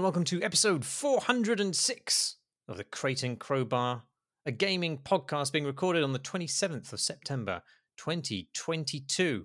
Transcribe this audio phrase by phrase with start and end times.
[0.00, 2.36] And welcome to episode 406
[2.68, 4.04] of the Crate and Crowbar,
[4.46, 7.60] a gaming podcast being recorded on the 27th of September
[7.98, 9.44] 2022.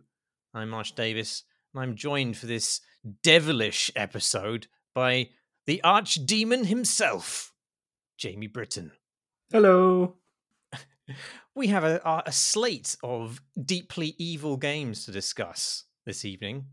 [0.53, 2.79] I'm Marsh Davies and I'm joined for this
[3.21, 5.27] devilish episode by
[5.65, 7.51] the archdemon himself,
[8.17, 8.93] Jamie Britton.
[9.51, 10.15] Hello.
[11.53, 16.67] We have a, a slate of deeply evil games to discuss this evening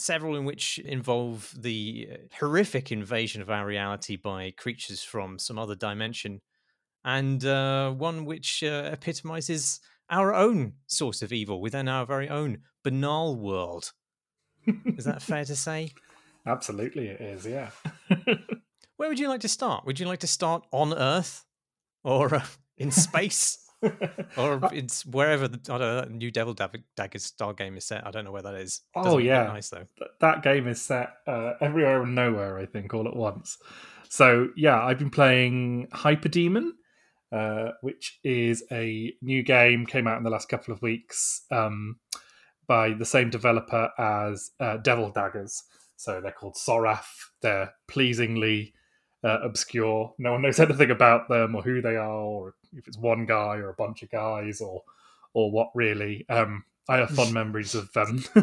[0.00, 5.58] several in which involve the uh, horrific invasion of our reality by creatures from some
[5.58, 6.40] other dimension,
[7.04, 12.58] and uh, one which uh, epitomizes our own source of evil within our very own
[12.82, 13.92] banal world.
[14.66, 15.92] Is that fair to say?
[16.46, 17.46] Absolutely, it is.
[17.46, 17.70] Yeah.
[18.96, 19.86] Where would you like to start?
[19.86, 21.44] Would you like to start on Earth
[22.02, 22.44] or uh,
[22.76, 23.69] in space?
[24.36, 28.06] or it's wherever the I don't know, new Devil Daggers style game is set.
[28.06, 28.82] I don't know where that is.
[28.94, 29.86] oh yeah, nice though.
[30.20, 32.58] that game is set uh, everywhere and nowhere.
[32.58, 33.56] I think all at once.
[34.08, 36.74] So yeah, I've been playing Hyper Demon,
[37.32, 41.96] uh, which is a new game came out in the last couple of weeks um,
[42.66, 45.62] by the same developer as uh, Devil Daggers.
[45.96, 47.06] So they're called Sorath.
[47.40, 48.74] They're pleasingly
[49.22, 50.14] uh, obscure.
[50.18, 53.56] No one knows anything about them or who they are, or if it's one guy
[53.56, 54.82] or a bunch of guys, or
[55.32, 56.26] or what really.
[56.28, 58.24] Um, I have fond memories of um,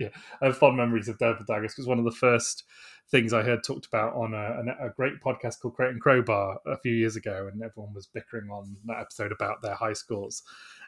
[0.00, 0.10] yeah,
[0.42, 2.64] I have fond memories of Devil Daggers because one of the first
[3.10, 6.76] things I heard talked about on a, a, great podcast called Crate and Crowbar a
[6.78, 10.42] few years ago, and everyone was bickering on that episode about their high scores.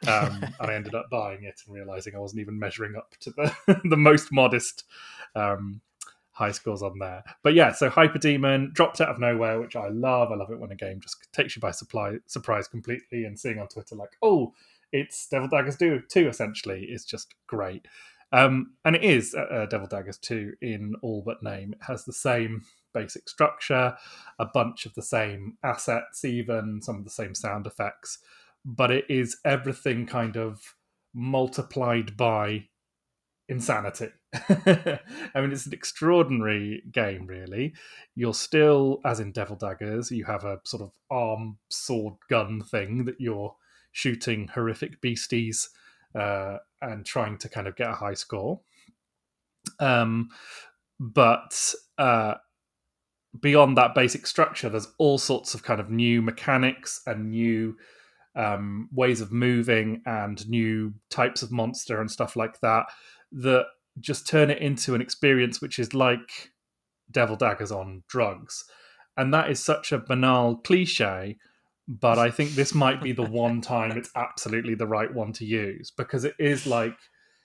[0.07, 3.31] Um, and I ended up buying it and realizing I wasn't even measuring up to
[3.31, 4.83] the the most modest
[5.35, 5.81] um,
[6.37, 7.23] high scores on there.
[7.43, 10.31] But yeah, so Hyper Demon dropped out of nowhere, which I love.
[10.31, 13.57] I love it when a game just takes you by supply, surprise completely, and seeing
[13.57, 14.53] on Twitter like, oh,
[14.91, 17.87] it's Devil Daggers 2, essentially, is just great.
[18.31, 21.73] Um, and it is uh, uh Devil Daggers 2 in all but name.
[21.73, 22.61] It has the same
[22.93, 23.95] basic structure,
[24.37, 28.19] a bunch of the same assets, even some of the same sound effects,
[28.63, 30.75] but it is everything kind of
[31.15, 32.65] multiplied by
[33.49, 34.09] insanity.
[34.33, 34.99] I
[35.35, 37.73] mean, it's an extraordinary game, really.
[38.15, 43.05] You're still, as in Devil Daggers, you have a sort of arm sword gun thing
[43.05, 43.55] that you're
[43.91, 45.69] shooting horrific beasties
[46.13, 48.59] uh, and trying to kind of get a high score.
[49.79, 50.29] Um,
[50.99, 52.35] but uh,
[53.39, 57.77] beyond that basic structure, there's all sorts of kind of new mechanics and new
[58.35, 62.85] um, ways of moving and new types of monster and stuff like that
[63.31, 63.65] that
[63.99, 66.51] just turn it into an experience which is like
[67.11, 68.65] Devil Daggers on drugs.
[69.15, 71.37] And that is such a banal cliche,
[71.87, 75.45] but I think this might be the one time it's absolutely the right one to
[75.45, 76.97] use because it is like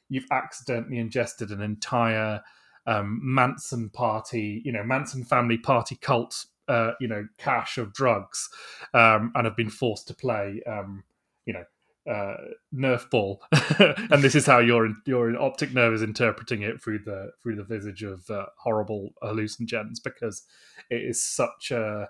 [0.09, 2.43] you've accidentally ingested an entire
[2.87, 8.49] um, Manson party, you know, Manson family party cult, uh, you know, cache of drugs,
[8.93, 11.05] um, and have been forced to play, um,
[11.47, 11.65] you know,
[12.11, 12.35] uh,
[12.75, 13.43] Nerf ball,
[13.79, 17.65] and this is how your your optic nerve is interpreting it through the through the
[17.65, 20.43] visage of uh, horrible hallucinogens because
[20.91, 22.09] it is such a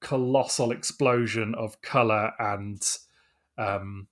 [0.00, 2.82] colossal explosion of color and
[3.58, 4.06] um,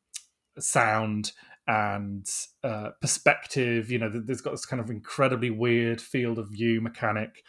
[0.59, 1.33] sound
[1.66, 2.28] and
[2.65, 3.91] uh, perspective.
[3.91, 7.44] You know, there's got this kind of incredibly weird field of view mechanic,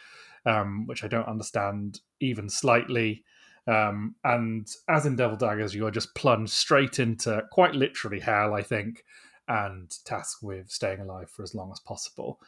[0.46, 3.24] um, which I don't understand even slightly.
[3.66, 8.54] Um, and as in Devil Daggers, you are just plunged straight into quite literally hell,
[8.54, 9.04] I think,
[9.48, 12.40] and tasked with staying alive for as long as possible.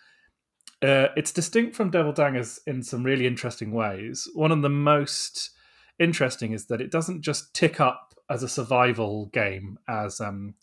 [0.82, 4.28] Uh, it's distinct from Devil Daggers in some really interesting ways.
[4.34, 5.50] One of the most
[5.98, 10.54] interesting is that it doesn't just tick up as a survival game as um,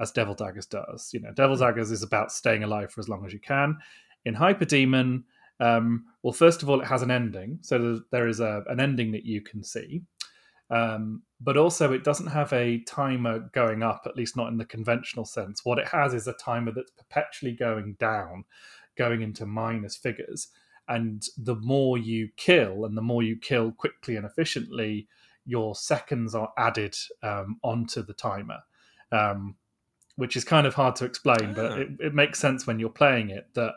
[0.00, 1.10] as Devil Daggers does.
[1.12, 3.76] You know, Devil Daggers is about staying alive for as long as you can.
[4.24, 5.24] In Hyper Demon,
[5.60, 9.12] um, well, first of all, it has an ending, so there is a, an ending
[9.12, 10.02] that you can see.
[10.70, 14.64] Um, but also, it doesn't have a timer going up, at least not in the
[14.64, 15.64] conventional sense.
[15.64, 18.44] What it has is a timer that's perpetually going down,
[18.96, 20.48] going into minus figures.
[20.88, 25.06] And the more you kill, and the more you kill quickly and efficiently,
[25.46, 28.58] your seconds are added um, onto the timer,
[29.12, 29.56] um,
[30.16, 31.76] which is kind of hard to explain, but ah.
[31.76, 33.74] it, it makes sense when you're playing it that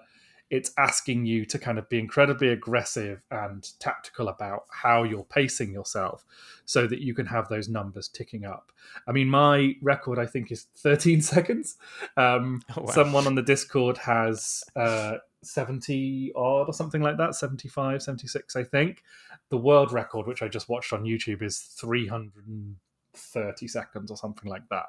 [0.49, 5.73] it's asking you to kind of be incredibly aggressive and tactical about how you're pacing
[5.73, 6.25] yourself
[6.65, 8.71] so that you can have those numbers ticking up.
[9.07, 11.75] I mean, my record, I think, is 13 seconds.
[12.15, 12.91] Um, oh, wow.
[12.91, 18.63] Someone on the Discord has uh, 70 odd or something like that 75, 76, I
[18.63, 19.03] think.
[19.49, 24.63] The world record, which I just watched on YouTube, is 330 seconds or something like
[24.69, 24.85] that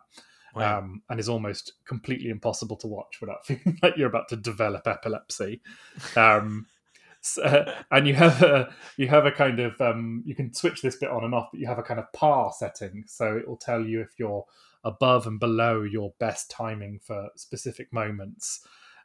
[0.58, 0.78] wow.
[0.78, 4.86] um, and is almost completely impossible to watch without feeling like you're about to develop
[4.86, 5.60] epilepsy.
[6.16, 6.66] Um,
[7.20, 10.96] so, and you have a you have a kind of um, you can switch this
[10.96, 13.56] bit on and off, but you have a kind of par setting, so it will
[13.56, 14.44] tell you if you're
[14.84, 18.60] above and below your best timing for specific moments.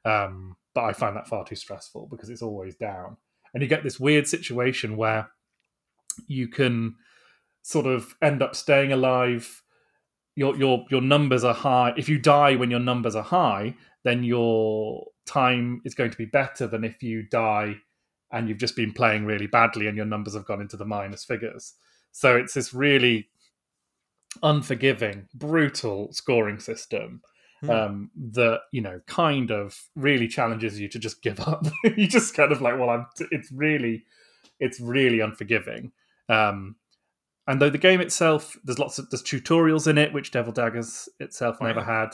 [0.06, 3.18] Um, but I find that far too stressful because it's always down,
[3.54, 5.30] and you get this weird situation where
[6.28, 6.96] you can
[7.64, 9.63] sort of end up staying alive.
[10.36, 11.94] Your your your numbers are high.
[11.98, 16.26] If you die when your numbers are high, then your time is going to be
[16.26, 17.76] better than if you die
[18.32, 21.24] and you've just been playing really badly and your numbers have gone into the minus
[21.24, 21.76] figures.
[22.12, 23.30] So it's this really
[24.42, 27.22] unforgiving, brutal scoring system
[27.62, 27.70] hmm.
[27.70, 31.66] um, that you know kind of really challenges you to just give up.
[31.84, 33.06] you just kind of like, well, I'm.
[33.16, 34.04] T- it's really,
[34.60, 35.92] it's really unforgiving.
[36.28, 36.76] Um,
[37.48, 41.10] and though the game itself, there's lots of there's tutorials in it, which Devil Daggers
[41.20, 42.10] itself never had.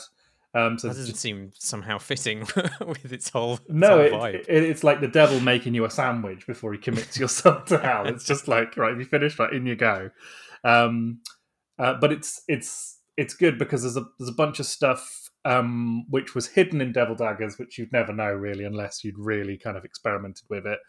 [0.52, 2.40] Um, so that doesn't just, seem somehow fitting
[2.80, 4.00] with its whole no.
[4.00, 7.16] Its, whole it, it, it's like the devil making you a sandwich before he commits
[7.18, 8.08] your son to hell.
[8.08, 10.10] It's just like right, if you finish, right, in you go.
[10.64, 11.20] Um,
[11.78, 16.04] uh, but it's it's it's good because there's a there's a bunch of stuff um,
[16.10, 19.76] which was hidden in Devil Daggers, which you'd never know really unless you'd really kind
[19.76, 20.80] of experimented with it,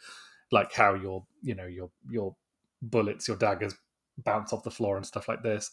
[0.52, 2.36] like how your you know your your
[2.82, 3.76] bullets, your daggers
[4.18, 5.72] bounce off the floor and stuff like this.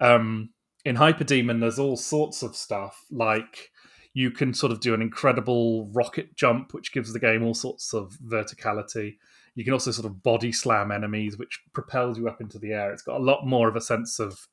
[0.00, 0.50] Um,
[0.84, 3.70] in Hyper Demon, there's all sorts of stuff like
[4.12, 7.92] you can sort of do an incredible rocket jump, which gives the game all sorts
[7.92, 9.16] of verticality.
[9.54, 12.92] You can also sort of body slam enemies, which propels you up into the air.
[12.92, 14.48] It's got a lot more of a sense of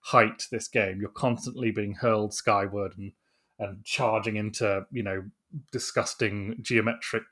[0.00, 0.46] height.
[0.50, 3.12] This game, you're constantly being hurled skyward and
[3.58, 5.24] and charging into you know
[5.72, 7.24] disgusting geometric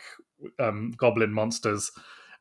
[0.59, 1.91] um, goblin monsters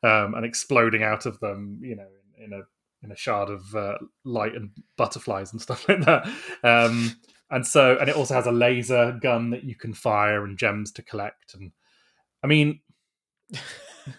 [0.02, 1.78] um, and exploding out of them.
[1.82, 2.08] You know,
[2.38, 2.62] in, in a
[3.04, 6.26] in a shard of uh, light and butterflies and stuff like that.
[6.62, 7.16] Um,
[7.50, 10.90] and so, and it also has a laser gun that you can fire and gems
[10.92, 11.54] to collect.
[11.54, 11.72] And
[12.42, 12.80] I mean,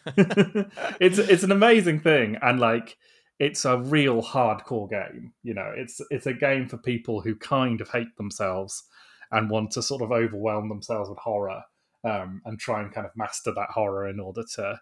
[0.05, 2.97] it's it's an amazing thing, and like
[3.39, 5.33] it's a real hardcore game.
[5.43, 8.83] You know, it's it's a game for people who kind of hate themselves
[9.31, 11.63] and want to sort of overwhelm themselves with horror
[12.03, 14.79] um, and try and kind of master that horror in order to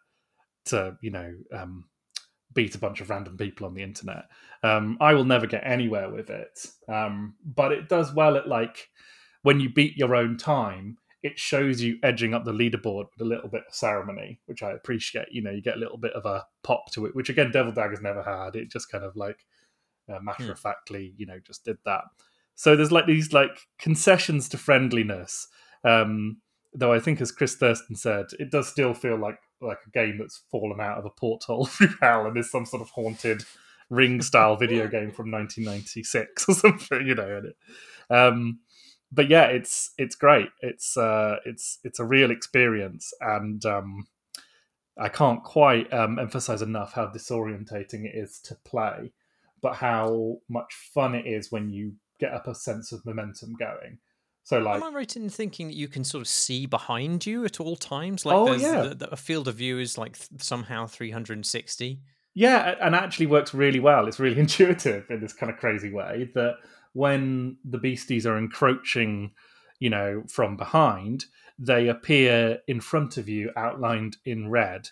[0.65, 1.85] to you know um,
[2.53, 4.25] beat a bunch of random people on the internet.
[4.63, 8.89] Um, I will never get anywhere with it, um, but it does well at like
[9.41, 10.97] when you beat your own time.
[11.21, 14.71] It shows you edging up the leaderboard with a little bit of ceremony, which I
[14.71, 15.27] appreciate.
[15.31, 17.71] You know, you get a little bit of a pop to it, which again, Devil
[17.71, 18.57] Daggers never had.
[18.57, 19.37] It just kind of like
[20.09, 22.01] uh, matter of factly, you know, just did that.
[22.55, 25.47] So there's like these like concessions to friendliness.
[25.83, 26.41] Um,
[26.73, 30.17] though I think, as Chris Thursten said, it does still feel like like a game
[30.17, 33.43] that's fallen out of a porthole through hell and is some sort of haunted
[33.89, 37.41] ring style video game from 1996 or something, you know.
[38.09, 38.59] Um,
[39.11, 40.49] but yeah, it's it's great.
[40.61, 44.07] It's uh, it's it's a real experience, and um,
[44.97, 49.11] I can't quite um, emphasize enough how disorientating it is to play,
[49.61, 53.99] but how much fun it is when you get up a sense of momentum going.
[54.43, 57.45] So, like, am I right in thinking that you can sort of see behind you
[57.45, 58.25] at all times?
[58.25, 62.01] Like, oh yeah, the, the, a field of view is like th- somehow 360.
[62.35, 64.07] Yeah, and actually works really well.
[64.07, 66.55] It's really intuitive in this kind of crazy way that
[66.91, 69.31] when the beasties are encroaching,
[69.79, 71.25] you know, from behind,
[71.57, 74.89] they appear in front of you, outlined in red.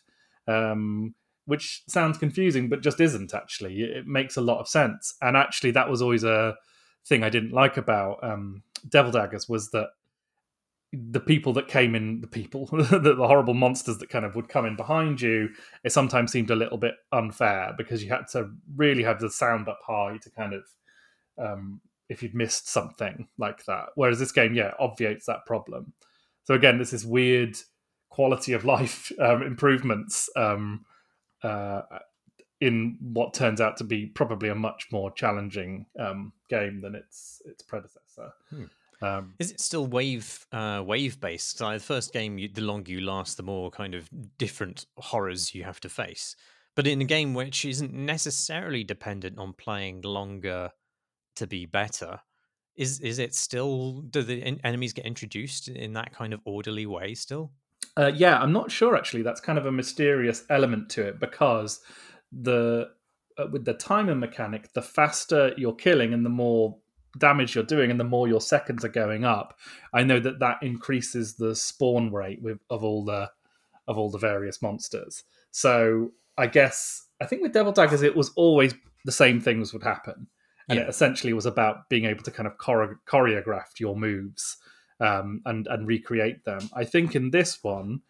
[0.47, 1.13] Um,
[1.45, 3.81] which sounds confusing, but just isn't actually.
[3.81, 5.15] It makes a lot of sense.
[5.21, 6.55] And actually, that was always a
[7.05, 9.89] thing I didn't like about um, Devil Daggers was that
[10.93, 14.49] the people that came in, the people, the, the, horrible monsters that kind of would
[14.49, 15.49] come in behind you,
[15.83, 19.69] it sometimes seemed a little bit unfair because you had to really have the sound
[19.69, 20.63] up high to kind of,
[21.37, 23.87] um, if you'd missed something like that.
[23.95, 25.93] Whereas this game, yeah, obviates that problem.
[26.43, 27.55] So again, this is weird
[28.09, 30.85] quality of life um, improvements um,
[31.41, 31.81] uh,
[32.61, 37.41] in what turns out to be probably a much more challenging um, game than its
[37.45, 38.31] its predecessor.
[38.49, 38.65] Hmm.
[39.03, 41.57] Um, Is it still wave uh, wave based?
[41.57, 45.55] So the first game, you, the longer you last, the more kind of different horrors
[45.55, 46.35] you have to face.
[46.75, 50.71] But in a game which isn't necessarily dependent on playing longer
[51.35, 52.19] to be better,
[52.75, 54.01] is is it still?
[54.01, 57.51] Do the enemies get introduced in that kind of orderly way still?
[57.97, 59.23] Uh, yeah, I'm not sure actually.
[59.23, 61.81] That's kind of a mysterious element to it because
[62.31, 62.89] the
[63.37, 66.77] uh, with the timer mechanic, the faster you're killing and the more
[67.17, 69.57] damage you're doing and the more your seconds are going up,
[69.93, 73.29] I know that that increases the spawn rate with, of all the
[73.87, 75.23] of all the various monsters.
[75.51, 78.73] So I guess I think with Devil Daggers it was always
[79.05, 80.27] the same things would happen,
[80.69, 80.85] and yeah.
[80.85, 84.57] it essentially was about being able to kind of chore- choreograph your moves
[84.99, 86.69] um, and and recreate them.
[86.73, 88.01] I think in this one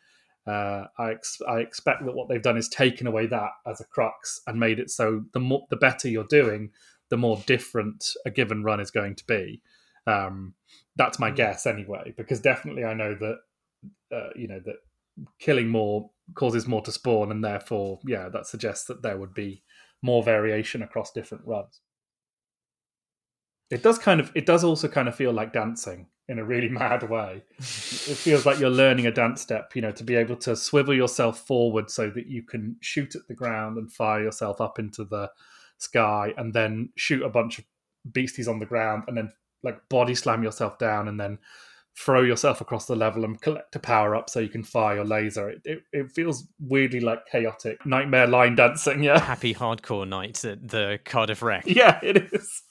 [0.48, 3.86] Uh, I ex- I expect that what they've done is taken away that as a
[3.86, 6.72] crux and made it so the more the better you're doing,
[7.10, 9.62] the more different a given run is going to be.
[10.08, 10.56] Um,
[10.96, 11.36] that's my Mm.
[11.36, 13.38] guess anyway, because definitely I know that
[14.12, 14.78] uh, you know that
[15.40, 19.64] killing more causes more to spawn, and therefore, yeah, that suggests that there would be
[20.02, 21.82] more variation across different runs.
[23.72, 26.70] It does kind of, it does also kind of feel like dancing in a really
[26.82, 27.44] mad way.
[27.58, 30.94] It feels like you're learning a dance step, you know, to be able to swivel
[30.94, 35.06] yourself forward so that you can shoot at the ground and fire yourself up into
[35.06, 35.30] the
[35.78, 37.66] sky, and then shoot a bunch of
[38.12, 39.32] beasties on the ground, and then
[39.63, 41.38] like body slam yourself down, and then
[41.98, 45.06] throw yourself across the level and collect a power up so you can fire your
[45.06, 45.50] laser.
[45.50, 49.04] It, it, it feels weirdly like chaotic nightmare line dancing.
[49.04, 51.63] Yeah, Happy hardcore night at the Cardiff Rec.
[51.68, 52.63] yeah, it is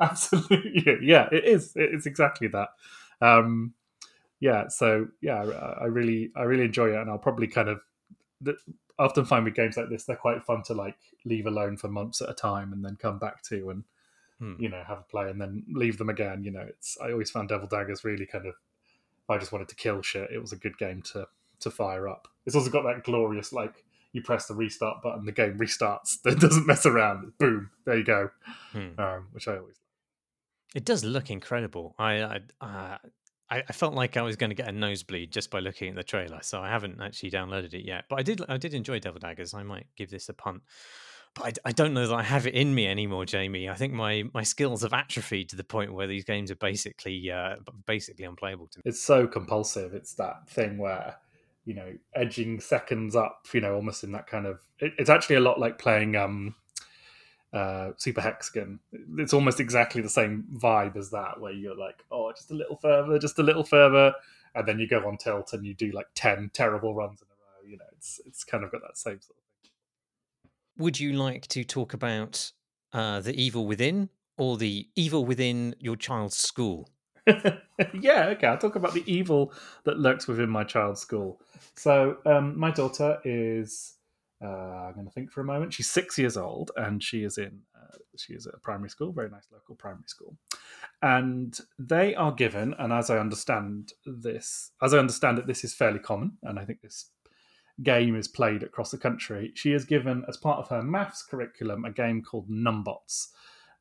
[0.10, 0.98] absolutely.
[1.02, 1.72] Yeah, it is.
[1.76, 2.68] It is exactly that.
[3.20, 3.74] Um,
[4.40, 7.80] yeah, so yeah, I, I really, I really enjoy it, and I'll probably kind of
[8.40, 8.56] the,
[8.98, 12.20] often find with games like this, they're quite fun to like leave alone for months
[12.22, 13.84] at a time and then come back to and
[14.40, 14.54] Hmm.
[14.58, 16.42] you know have a play and then leave them again.
[16.44, 18.54] You know, it's I always found Devil Daggers really kind of.
[18.54, 20.30] If I just wanted to kill shit.
[20.32, 21.28] It was a good game to
[21.60, 22.26] to fire up.
[22.46, 26.16] It's also got that glorious like you press the restart button, the game restarts.
[26.24, 27.36] It doesn't mess around.
[27.36, 28.30] Boom, there you go.
[28.72, 28.98] Hmm.
[28.98, 29.76] Um, which I always.
[30.74, 31.94] It does look incredible.
[31.98, 32.98] I I, uh,
[33.50, 36.04] I felt like I was going to get a nosebleed just by looking at the
[36.04, 38.04] trailer, so I haven't actually downloaded it yet.
[38.08, 39.54] But I did I did enjoy Devil Daggers.
[39.54, 40.62] I might give this a punt.
[41.34, 43.68] But I, I don't know that I have it in me anymore, Jamie.
[43.68, 47.30] I think my, my skills have atrophied to the point where these games are basically
[47.30, 48.82] uh, basically unplayable to me.
[48.84, 49.94] It's so compulsive.
[49.94, 51.16] It's that thing where
[51.64, 53.46] you know edging seconds up.
[53.52, 54.60] You know, almost in that kind of.
[54.78, 56.54] It, it's actually a lot like playing um,
[57.52, 58.80] uh, Super Hexagon.
[59.18, 62.76] It's almost exactly the same vibe as that, where you're like, oh, just a little
[62.76, 64.14] further, just a little further,
[64.54, 67.34] and then you go on tilt and you do like ten terrible runs in a
[67.34, 67.70] row.
[67.70, 69.44] You know, it's it's kind of got that same sort of.
[69.62, 69.70] Thing.
[70.78, 72.52] Would you like to talk about
[72.92, 76.88] uh, the evil within or the evil within your child's school?
[77.26, 78.46] yeah, okay.
[78.46, 79.52] I'll talk about the evil
[79.84, 81.40] that lurks within my child's school.
[81.74, 83.96] So, um, my daughter is.
[84.42, 84.46] Uh,
[84.86, 85.74] I'm going to think for a moment.
[85.74, 87.60] She's six years old, and she is in.
[87.74, 90.36] Uh, she is at a primary school, very nice local primary school,
[91.02, 92.74] and they are given.
[92.78, 96.64] And as I understand this, as I understand it, this is fairly common, and I
[96.64, 97.10] think this
[97.82, 99.52] game is played across the country.
[99.54, 103.28] She is given as part of her maths curriculum a game called Numbots.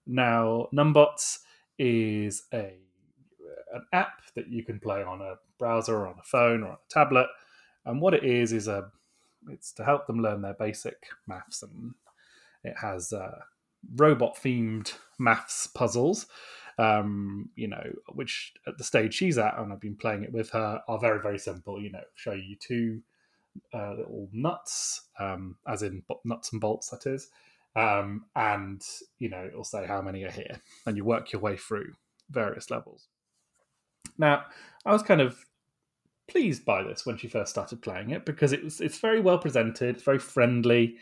[0.05, 1.39] Now, Numbots
[1.77, 2.79] is a
[3.73, 6.73] an app that you can play on a browser or on a phone or on
[6.73, 7.27] a tablet.
[7.85, 8.91] And what it is is a
[9.47, 11.93] it's to help them learn their basic maths, and
[12.63, 13.39] it has uh,
[13.95, 16.27] robot themed maths puzzles.
[16.77, 20.49] Um, you know, which at the stage she's at, and I've been playing it with
[20.51, 21.81] her, are very very simple.
[21.81, 23.01] You know, show you two
[23.73, 27.29] uh, little nuts, um, as in nuts and bolts, that is.
[27.75, 28.81] Um, and
[29.19, 31.93] you know, it'll say how many are here, and you work your way through
[32.29, 33.07] various levels.
[34.17, 34.45] Now,
[34.85, 35.45] I was kind of
[36.29, 39.37] pleased by this when she first started playing it because it was it's very well
[39.37, 40.97] presented, it's very friendly.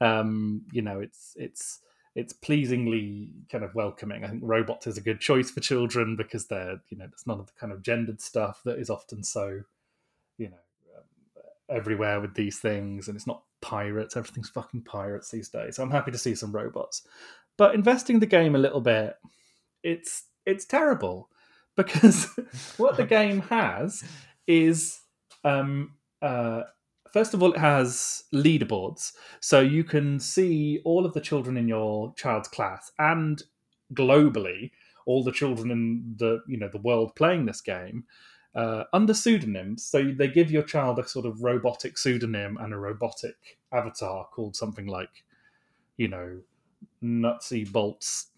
[0.00, 1.80] Um, you know, it's it's
[2.14, 4.24] it's pleasingly kind of welcoming.
[4.24, 7.40] I think robots is a good choice for children because they're you know there's none
[7.40, 9.60] of the kind of gendered stuff that is often so
[10.38, 10.56] you know
[10.96, 14.16] um, everywhere with these things, and it's not pirates.
[14.16, 15.76] Everything's fucking pirates these days.
[15.76, 17.06] So I'm happy to see some robots,
[17.56, 19.16] but investing the game a little bit,
[19.82, 21.28] it's it's terrible
[21.76, 22.28] because
[22.76, 24.04] what the game has
[24.46, 25.00] is
[25.44, 26.62] um, uh,
[27.12, 31.68] first of all it has leaderboards so you can see all of the children in
[31.68, 33.42] your child's class and
[33.94, 34.70] globally
[35.06, 38.04] all the children in the you know the world playing this game
[38.54, 42.78] uh, under pseudonyms so they give your child a sort of robotic pseudonym and a
[42.78, 45.24] robotic avatar called something like
[45.96, 46.40] you know
[47.02, 48.28] nutsy bolts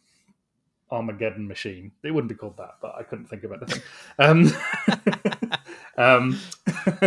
[0.91, 1.91] Armageddon machine.
[2.03, 3.83] It wouldn't be called that, but I couldn't think of anything.
[4.19, 4.53] Um,
[5.97, 6.39] um,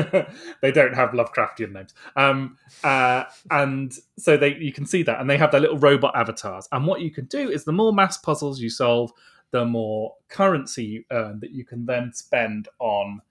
[0.62, 5.29] they don't have Lovecraftian names, um, uh, and so they you can see that, and
[5.29, 6.67] they have their little robot avatars.
[6.72, 9.12] And what you can do is, the more mass puzzles you solve,
[9.51, 13.22] the more currency you earn that you can then spend on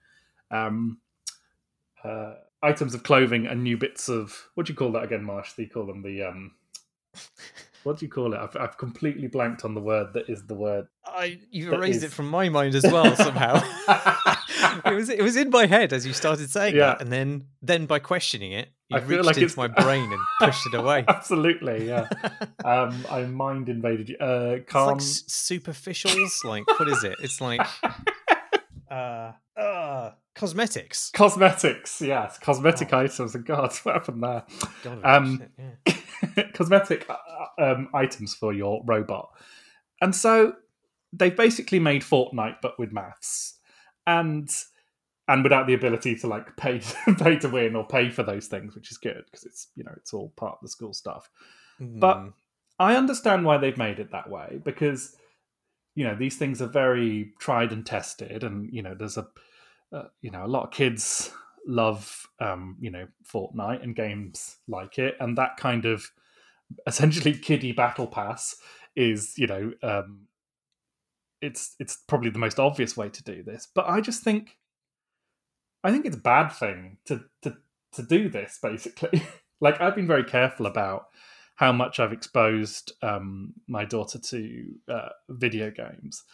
[0.50, 0.98] um,
[2.04, 5.52] uh, items of clothing and new bits of what do you call that again, Marsh?
[5.54, 6.52] Do you call them the um,
[7.82, 8.40] what do you call it?
[8.40, 10.88] I've, I've completely blanked on the word that is the word.
[11.04, 13.62] I you've erased is- it from my mind as well somehow.
[14.84, 16.86] it was it was in my head as you started saying Yeah.
[16.86, 20.10] that, and then then by questioning it, you I reached like into it's- my brain
[20.12, 21.04] and pushed it away.
[21.08, 22.08] Absolutely, yeah.
[22.64, 24.16] um, I mind invaded you.
[24.18, 26.44] Uh, It's like superficials.
[26.44, 27.16] Like what is it?
[27.22, 27.66] It's like
[28.90, 31.10] uh, uh Cosmetics.
[31.14, 32.98] Cosmetics, yes, cosmetic oh.
[32.98, 33.34] items.
[33.34, 34.44] And God, what happened there?
[34.84, 35.48] God, um,
[35.86, 35.98] shit,
[36.36, 36.42] yeah.
[36.52, 37.16] cosmetic uh,
[37.58, 39.30] um, items for your robot,
[40.02, 40.56] and so
[41.10, 43.55] they've basically made Fortnite but with maths,
[44.06, 44.48] and
[45.28, 48.46] and without the ability to like pay to, pay to win or pay for those
[48.46, 51.30] things, which is good because it's you know it's all part of the school stuff.
[51.80, 52.00] Mm.
[52.00, 52.24] But
[52.78, 55.16] I understand why they've made it that way because
[55.94, 59.26] you know these things are very tried and tested, and you know there's a
[59.92, 61.32] uh, you know a lot of kids
[61.66, 66.10] love um, you know Fortnite and games like it, and that kind of
[66.86, 68.56] essentially kiddie battle pass
[68.94, 70.26] is you know um,
[71.40, 73.68] it's it's probably the most obvious way to do this.
[73.74, 74.56] But I just think
[75.84, 77.56] I think it's a bad thing to to
[77.92, 79.22] to do this basically.
[79.60, 81.06] like I've been very careful about
[81.56, 86.24] how much I've exposed um, my daughter to uh, video games,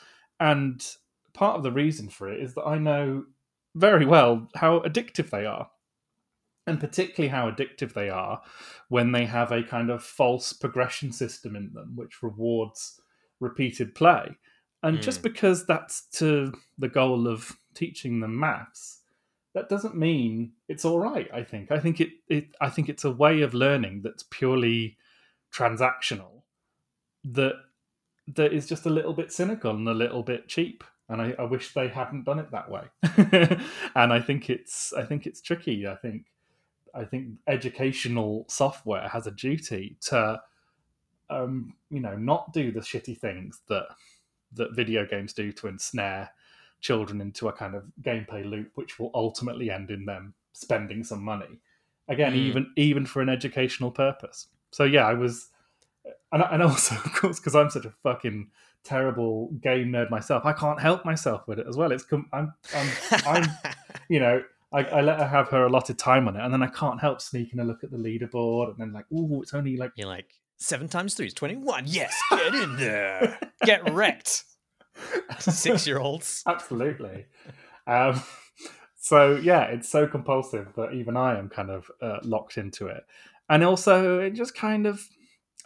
[0.40, 0.84] and
[1.32, 3.24] part of the reason for it is that I know
[3.74, 5.70] very well how addictive they are.
[6.64, 8.40] And particularly how addictive they are
[8.88, 13.00] when they have a kind of false progression system in them, which rewards
[13.40, 14.36] repeated play.
[14.82, 15.02] And mm.
[15.02, 19.00] just because that's to the goal of teaching them maths,
[19.54, 21.28] that doesn't mean it's all right.
[21.32, 21.70] I think.
[21.70, 22.48] I think it, it.
[22.60, 24.96] I think it's a way of learning that's purely
[25.52, 26.42] transactional.
[27.24, 27.54] That
[28.34, 31.44] that is just a little bit cynical and a little bit cheap and I, I
[31.44, 32.84] wish they hadn't done it that way.
[33.94, 35.86] and I think it's I think it's tricky.
[35.86, 36.26] I think
[36.94, 40.40] I think educational software has a duty to
[41.28, 43.88] um, you know not do the shitty things that
[44.54, 46.30] that video games do to ensnare
[46.80, 51.22] children into a kind of gameplay loop, which will ultimately end in them spending some
[51.22, 51.60] money.
[52.08, 52.36] Again, mm.
[52.36, 54.48] even even for an educational purpose.
[54.70, 55.48] So yeah, I was,
[56.32, 58.50] and, and also of course because I'm such a fucking
[58.84, 61.92] terrible game nerd myself, I can't help myself with it as well.
[61.92, 62.90] It's I'm I'm,
[63.26, 63.44] I'm
[64.08, 66.68] you know I, I, let her have her allotted time on it, and then I
[66.68, 69.92] can't help sneaking a look at the leaderboard, and then like, oh, it's only like
[69.96, 71.84] you're like seven times three is twenty one.
[71.86, 74.44] Yes, get in there, get wrecked.
[75.40, 77.26] Six year olds, absolutely.
[77.86, 78.22] Um,
[78.96, 83.04] so yeah, it's so compulsive that even I am kind of uh, locked into it,
[83.48, 85.06] and also it just kind of,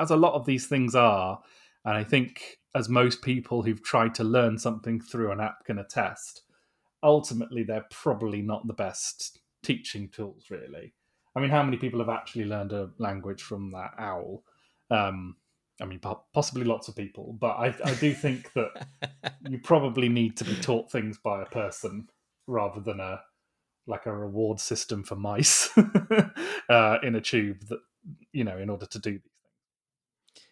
[0.00, 1.40] as a lot of these things are,
[1.84, 5.78] and I think as most people who've tried to learn something through an app can
[5.78, 6.42] attest,
[7.02, 10.92] ultimately they're probably not the best teaching tools, really.
[11.34, 14.42] I mean, how many people have actually learned a language from that owl?
[14.90, 15.36] Um,
[15.80, 16.00] I mean,
[16.32, 18.86] possibly lots of people, but I, I do think that
[19.48, 22.08] you probably need to be taught things by a person
[22.46, 23.20] rather than a
[23.86, 25.70] like a reward system for mice
[26.68, 27.78] uh, in a tube that
[28.32, 29.54] you know in order to do these things.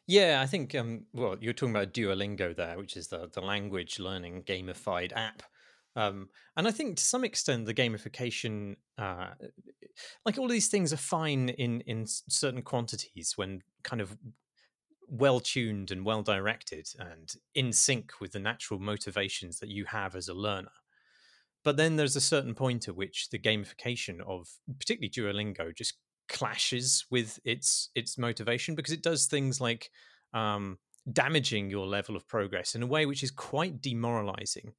[0.07, 3.99] yeah, I think um, well, you're talking about Duolingo there, which is the the language
[3.99, 5.42] learning gamified app.
[5.96, 9.30] Um, and I think to some extent the gamification, uh,
[10.24, 14.16] like all these things, are fine in in certain quantities when kind of
[15.09, 20.16] well tuned and well directed and in sync with the natural motivations that you have
[20.16, 20.72] as a learner.
[21.62, 25.94] But then there's a certain point at which the gamification of particularly Duolingo just
[26.28, 29.90] clashes with its its motivation because it does things like
[30.33, 30.78] um,
[31.11, 34.72] damaging your level of progress in a way which is quite demoralizing.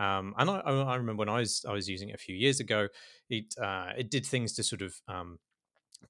[0.00, 2.58] Um, and I, I, remember when I was I was using it a few years
[2.58, 2.88] ago,
[3.28, 5.38] it uh, it did things to sort of um,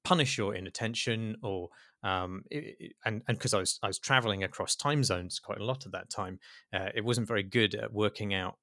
[0.05, 1.69] punish your inattention or
[2.01, 5.65] um, it, and and because I was I was traveling across time zones quite a
[5.65, 6.39] lot at that time,
[6.73, 8.55] uh, it wasn't very good at working out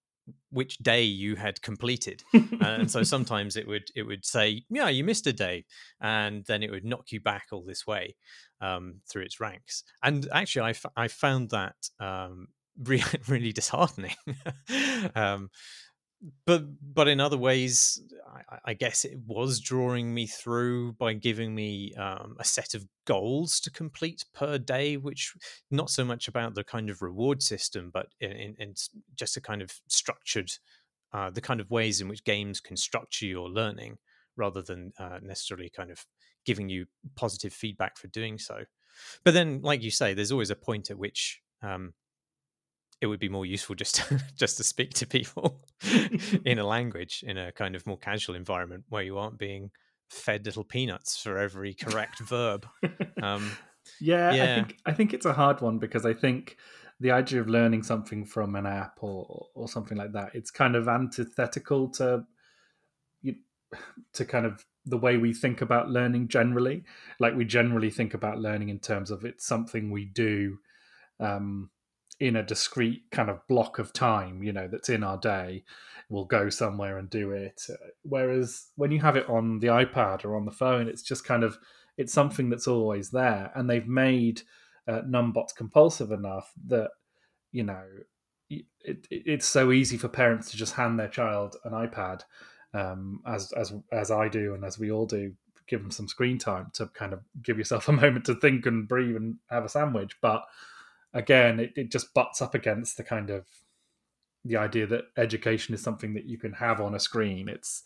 [0.50, 2.22] which day you had completed.
[2.60, 5.64] And so sometimes it would it would say yeah you missed a day
[6.00, 8.14] and then it would knock you back all this way
[8.60, 9.84] um, through its ranks.
[10.02, 12.48] And actually I, f- I found that um,
[12.82, 14.14] really, really disheartening.
[15.14, 15.50] Um,
[16.46, 18.02] but but in other ways
[18.50, 22.84] I, I, guess it was drawing me through by giving me um, a set of
[23.06, 25.32] goals to complete per day which
[25.70, 28.74] not so much about the kind of reward system but in, in, in
[29.16, 30.50] just a kind of structured
[31.12, 33.98] uh, the kind of ways in which games can structure your learning
[34.36, 36.04] rather than uh, necessarily kind of
[36.44, 36.86] giving you
[37.16, 38.64] positive feedback for doing so.
[39.24, 41.94] But then like you say there's always a point at which um,
[43.00, 45.60] it would be more useful just to, just to speak to people
[46.44, 49.70] in a language in a kind of more casual environment where you aren't being
[50.10, 52.66] fed little peanuts for every correct verb.
[53.22, 53.52] Um,
[54.00, 56.56] yeah, yeah, I think I think it's a hard one because I think
[57.00, 60.76] the idea of learning something from an app or or something like that it's kind
[60.76, 62.24] of antithetical to
[63.22, 63.36] you,
[64.14, 66.84] to kind of the way we think about learning generally.
[67.20, 70.58] Like we generally think about learning in terms of it's something we do.
[71.20, 71.70] Um,
[72.20, 75.64] in a discrete kind of block of time, you know, that's in our day.
[76.08, 77.62] We'll go somewhere and do it.
[78.02, 81.44] Whereas when you have it on the iPad or on the phone, it's just kind
[81.44, 81.58] of
[81.96, 84.42] it's something that's always there, and they've made
[84.86, 86.90] uh, Numbots compulsive enough that
[87.52, 87.84] you know
[88.48, 92.22] it, it, it's so easy for parents to just hand their child an iPad,
[92.72, 95.34] um, as as as I do and as we all do,
[95.66, 98.88] give them some screen time to kind of give yourself a moment to think and
[98.88, 100.16] breathe and have a sandwich.
[100.20, 100.42] But
[101.18, 103.46] again, it, it just butts up against the kind of
[104.44, 107.48] the idea that education is something that you can have on a screen.
[107.48, 107.82] It's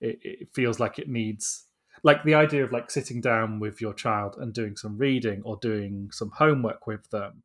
[0.00, 1.64] it, it feels like it needs
[2.02, 5.56] like the idea of like sitting down with your child and doing some reading or
[5.56, 7.42] doing some homework with them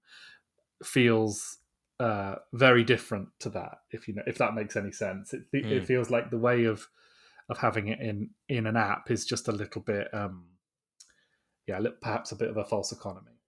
[0.84, 1.60] feels
[2.00, 3.80] uh, very different to that.
[3.92, 5.72] If you know, if that makes any sense, it, mm.
[5.72, 6.88] it feels like the way of
[7.50, 10.46] of having it in in an app is just a little bit, um,
[11.68, 13.41] yeah, perhaps a bit of a false economy.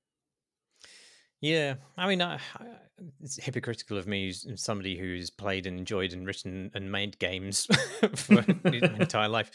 [1.43, 2.39] Yeah, I mean, I,
[3.21, 7.65] it's hypocritical of me, somebody who's played and enjoyed and written and made games
[8.15, 8.45] for my
[8.97, 9.51] entire life.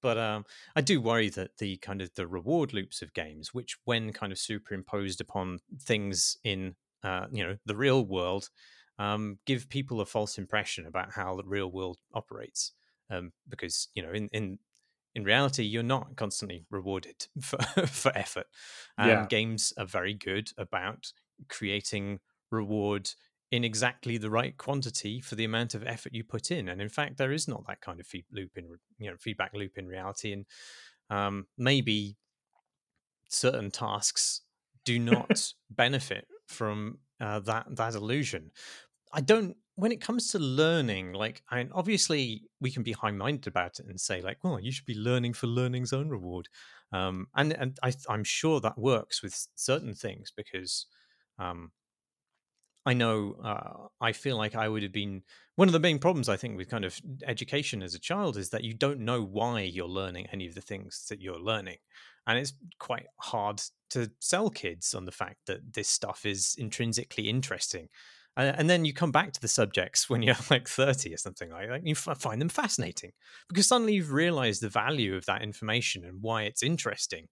[0.00, 0.44] But um,
[0.76, 4.32] I do worry that the kind of the reward loops of games, which when kind
[4.32, 8.48] of superimposed upon things in uh, you know the real world,
[9.00, 12.72] um, give people a false impression about how the real world operates.
[13.10, 14.58] Um, because you know in in
[15.14, 18.46] in reality you're not constantly rewarded for for effort.
[18.96, 19.26] And yeah.
[19.26, 21.12] games are very good about
[21.48, 23.10] creating reward
[23.50, 26.68] in exactly the right quantity for the amount of effort you put in.
[26.70, 28.66] And in fact, there is not that kind of feed loop in
[28.98, 30.32] you know feedback loop in reality.
[30.32, 30.46] And
[31.10, 32.16] um, maybe
[33.28, 34.42] certain tasks
[34.84, 38.50] do not benefit from uh, that that illusion.
[39.12, 39.56] I don't.
[39.74, 43.80] When it comes to learning, like, I mean, obviously we can be high minded about
[43.80, 46.48] it and say, like, well, you should be learning for learning's own reward,
[46.92, 50.86] um, and and I, I'm sure that works with certain things because
[51.42, 51.72] um,
[52.84, 55.22] I know uh, I feel like I would have been
[55.54, 58.50] one of the main problems I think with kind of education as a child is
[58.50, 61.78] that you don't know why you're learning any of the things that you're learning.
[62.26, 67.28] And it's quite hard to sell kids on the fact that this stuff is intrinsically
[67.28, 67.88] interesting.
[68.36, 71.50] Uh, and then you come back to the subjects when you're like 30 or something
[71.50, 73.12] like that, you f- find them fascinating
[73.48, 77.28] because suddenly you've realized the value of that information and why it's interesting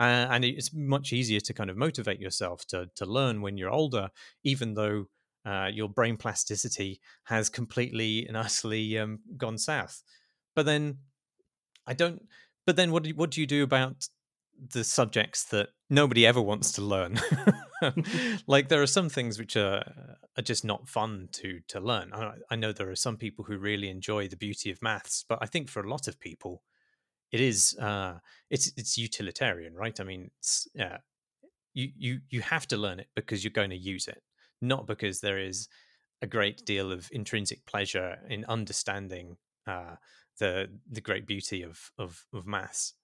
[0.00, 3.70] uh, and it's much easier to kind of motivate yourself to to learn when you're
[3.70, 4.10] older,
[4.44, 5.06] even though
[5.44, 10.02] uh, your brain plasticity has completely and utterly um, gone south.
[10.54, 10.98] But then
[11.86, 12.22] I don't.
[12.66, 14.08] But then what do what do you do about
[14.72, 17.18] the subjects that nobody ever wants to learn?
[18.46, 19.82] like there are some things which are
[20.36, 22.12] are just not fun to to learn.
[22.12, 25.38] I, I know there are some people who really enjoy the beauty of maths, but
[25.40, 26.62] I think for a lot of people
[27.32, 28.18] it is uh,
[28.50, 29.98] it's it's utilitarian, right?
[30.00, 30.98] I mean, it's, yeah,
[31.74, 34.22] you you you have to learn it because you're going to use it,
[34.60, 35.68] not because there is
[36.22, 39.36] a great deal of intrinsic pleasure in understanding
[39.66, 39.96] uh,
[40.38, 42.94] the the great beauty of of of maths.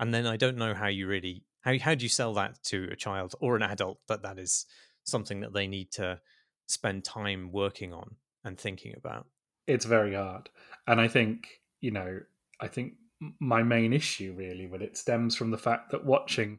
[0.00, 2.88] And then I don't know how you really how how do you sell that to
[2.90, 4.66] a child or an adult that that is
[5.04, 6.20] something that they need to
[6.66, 9.26] spend time working on and thinking about.
[9.66, 10.48] It's very hard,
[10.86, 12.20] and I think you know
[12.60, 12.94] I think
[13.40, 16.58] my main issue really with it stems from the fact that watching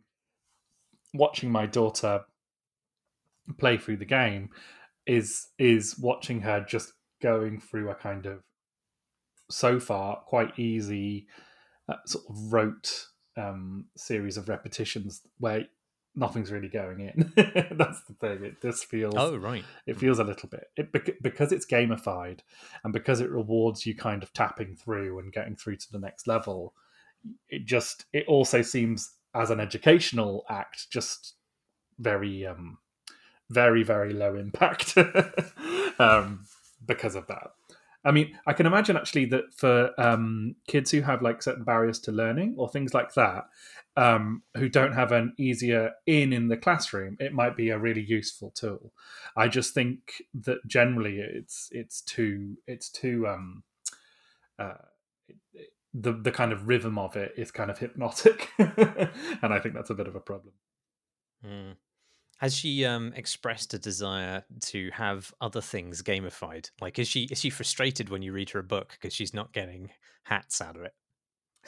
[1.13, 2.21] watching my daughter
[3.57, 4.49] play through the game
[5.07, 8.43] is is watching her just going through a kind of
[9.49, 11.27] so far quite easy
[11.87, 13.05] uh, sort of rote
[13.37, 15.65] um, series of repetitions where
[16.19, 17.31] nothing's really going in.
[17.35, 18.43] That's the thing.
[18.43, 19.15] It just feels.
[19.17, 19.63] Oh right.
[19.87, 20.91] It feels a little bit it
[21.23, 22.41] because it's gamified,
[22.83, 26.27] and because it rewards you kind of tapping through and getting through to the next
[26.27, 26.73] level.
[27.49, 31.35] It just it also seems as an educational act just
[31.99, 32.77] very um
[33.49, 34.97] very very low impact
[35.99, 36.45] um
[36.85, 37.51] because of that
[38.05, 41.99] I mean, I can imagine actually that for um, kids who have like certain barriers
[42.01, 43.45] to learning or things like that,
[43.97, 48.03] um, who don't have an easier in in the classroom, it might be a really
[48.03, 48.93] useful tool.
[49.35, 53.63] I just think that generally it's it's too it's too um,
[54.57, 54.75] uh,
[55.93, 59.89] the the kind of rhythm of it is kind of hypnotic, and I think that's
[59.89, 60.53] a bit of a problem.
[61.45, 61.75] Mm.
[62.37, 66.71] Has she um, expressed a desire to have other things gamified?
[66.79, 69.51] Like, is she is she frustrated when you read her a book because she's not
[69.51, 69.89] getting
[70.23, 70.93] hats out of it?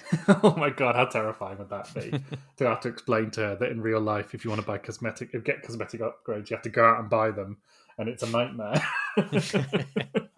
[0.44, 2.12] oh my god, how terrifying would that be?
[2.58, 4.78] to have to explain to her that in real life, if you want to buy
[4.78, 7.58] cosmetic, if get cosmetic upgrades, you have to go out and buy them,
[7.98, 8.82] and it's a nightmare.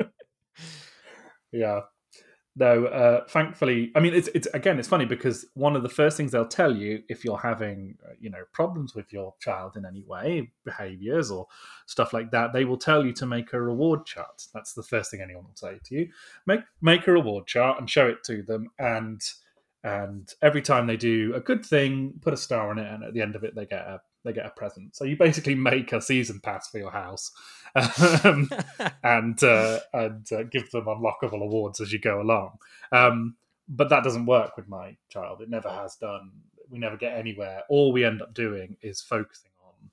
[1.52, 1.82] yeah,
[2.56, 6.18] no, uh, thankfully, I mean, it's it's again, it's funny because one of the first
[6.18, 9.86] things they'll tell you if you're having, uh, you know, problems with your child in
[9.86, 11.48] any way, behaviors or
[11.88, 14.46] stuff like that, they will tell you to make a reward chart.
[14.54, 16.10] That's the first thing anyone will say to you.
[16.46, 19.20] Make make a reward chart and show it to them, and
[19.84, 23.14] and every time they do a good thing, put a star on it, and at
[23.14, 24.96] the end of it, they get a they get a present.
[24.96, 27.32] So you basically make a season pass for your house,
[28.24, 28.50] um,
[29.04, 32.58] and uh, and uh, give them unlockable awards as you go along.
[32.92, 33.36] Um,
[33.68, 35.42] but that doesn't work with my child.
[35.42, 36.32] It never has done.
[36.70, 37.64] We never get anywhere.
[37.70, 39.90] All we end up doing is focusing on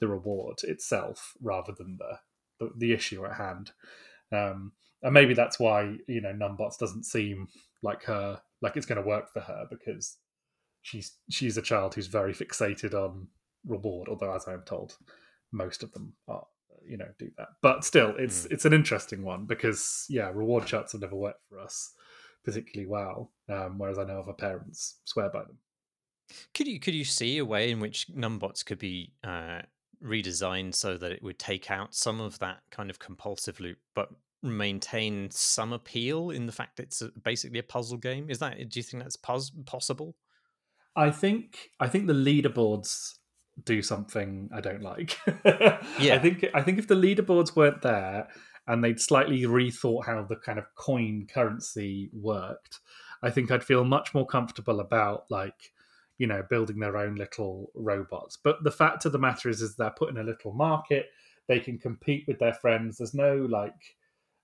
[0.00, 2.18] the reward itself rather than the
[2.58, 3.70] the, the issue at hand.
[4.32, 7.46] Um, and maybe that's why you know Numbots doesn't seem
[7.82, 10.18] like her like it's going to work for her because
[10.82, 13.28] she's she's a child who's very fixated on
[13.66, 14.08] reward.
[14.08, 14.96] Although, as I'm told,
[15.52, 16.44] most of them are
[16.86, 17.48] you know do that.
[17.62, 18.52] But still, it's mm.
[18.52, 21.92] it's an interesting one because yeah, reward charts have never worked for us
[22.44, 23.32] particularly well.
[23.48, 25.58] Um, whereas I know other parents swear by them.
[26.54, 29.62] Could you could you see a way in which numbots could be uh,
[30.02, 34.10] redesigned so that it would take out some of that kind of compulsive loop, but
[34.42, 38.30] maintain some appeal in the fact it's basically a puzzle game?
[38.30, 40.16] Is that do you think that's pos- possible?
[40.96, 43.18] I think I think the leaderboards
[43.64, 45.18] do something I don't like.
[45.44, 48.28] yeah, I think I think if the leaderboards weren't there
[48.66, 52.80] and they'd slightly rethought how the kind of coin currency worked,
[53.22, 55.72] I think I'd feel much more comfortable about like
[56.18, 58.36] you know building their own little robots.
[58.42, 61.06] But the fact of the matter is, is they're put in a little market.
[61.48, 62.98] They can compete with their friends.
[62.98, 63.96] There's no like.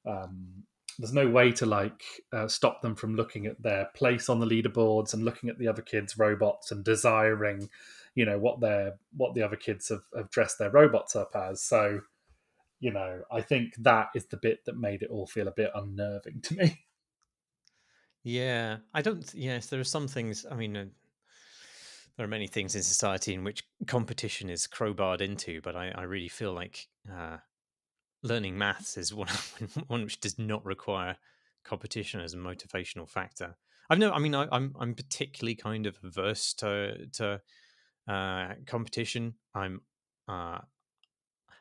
[0.06, 0.64] Um,
[0.98, 4.46] there's no way to like uh, stop them from looking at their place on the
[4.46, 7.68] leaderboards and looking at the other kids' robots and desiring
[8.14, 11.62] you know what their what the other kids have, have dressed their robots up as.
[11.62, 12.00] So
[12.80, 15.70] you know i think that is the bit that made it all feel a bit
[15.74, 16.84] unnerving to me.
[18.22, 20.86] Yeah i don't yes there are some things i mean uh,
[22.16, 26.02] there are many things in society in which competition is crowbarred into but i, I
[26.02, 27.36] really feel like uh,
[28.26, 29.28] learning maths is one
[29.88, 31.16] one which does not require
[31.64, 33.56] competition as a motivational factor
[33.90, 37.40] i've no i mean I, am I'm, I'm particularly kind of averse to to
[38.08, 39.34] uh, competition.
[39.54, 39.80] I'm
[40.28, 40.58] uh,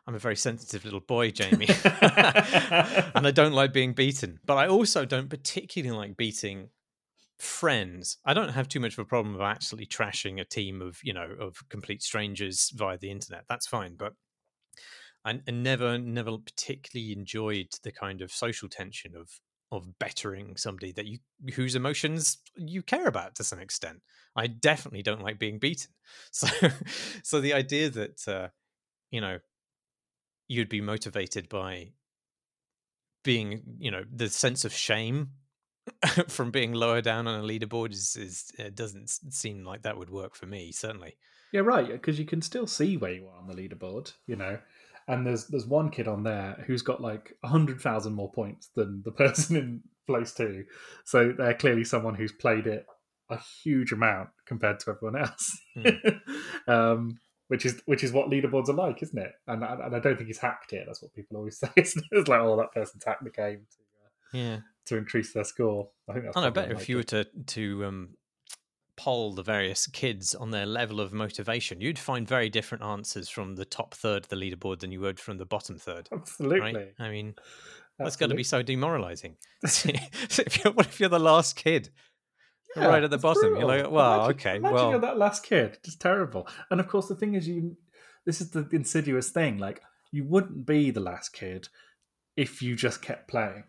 [0.08, 4.40] I'm a very sensitive little boy, Jamie, and I don't like being beaten.
[4.46, 6.70] But I also don't particularly like beating
[7.40, 8.18] friends.
[8.24, 11.14] I don't have too much of a problem of actually trashing a team of you
[11.14, 13.46] know of complete strangers via the internet.
[13.50, 14.14] That's fine, but
[15.26, 19.40] I, I never never particularly enjoyed the kind of social tension of
[19.72, 21.20] of bettering somebody that you
[21.56, 24.02] whose emotions you care about to some extent.
[24.36, 25.92] I definitely don't like being beaten.
[26.32, 26.48] So
[27.24, 28.48] so the idea that uh,
[29.12, 29.40] you know
[30.48, 31.94] you'd be motivated by
[33.24, 35.32] being you know the sense of shame
[36.28, 40.10] from being lower down on a leaderboard is, is it doesn't seem like that would
[40.10, 41.18] work for me certainly
[41.52, 44.60] yeah right because you can still see where you are on the leaderboard you know
[45.08, 48.70] and there's there's one kid on there who's got like a hundred thousand more points
[48.76, 50.66] than the person in place two.
[51.04, 52.86] So they're clearly someone who's played it
[53.30, 55.58] a huge amount compared to everyone else.
[55.78, 56.20] Mm.
[56.68, 59.32] um, which is which is what leaderboards are like, isn't it?
[59.48, 60.84] And and I don't think he's hacked it.
[60.88, 61.70] That's what people always say.
[61.76, 61.96] It's
[62.28, 65.90] like, oh, that person's hacked the game to uh, yeah to increase their score.
[66.10, 66.38] I think that's.
[66.38, 66.52] I know.
[66.52, 68.10] Better if you were to to um,
[68.98, 73.56] poll the various kids on their level of motivation, you'd find very different answers from
[73.56, 76.08] the top third of the leaderboard than you would from the bottom third.
[76.12, 76.74] Absolutely.
[76.74, 76.94] Right?
[77.00, 77.36] I mean, Absolutely.
[77.98, 79.38] that's got to be so demoralizing.
[79.64, 81.90] if you're, what if you're the last kid?
[82.76, 83.60] Yeah, right at the bottom, brutal.
[83.60, 86.48] you're like, well, imagine, okay, imagine well, you're that last kid, just terrible.
[86.70, 87.78] And of course, the thing is, you
[88.26, 89.60] this is the insidious thing.
[89.60, 89.82] Like,
[90.12, 91.70] you wouldn't be the last kid
[92.36, 93.64] if you just kept playing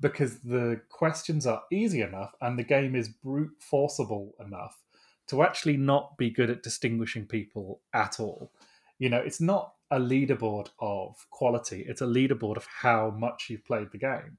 [0.00, 4.82] because the questions are easy enough and the game is brute forcible enough
[5.28, 8.50] to actually not be good at distinguishing people at all.
[8.98, 13.64] You know, it's not a leaderboard of quality, it's a leaderboard of how much you've
[13.64, 14.38] played the game.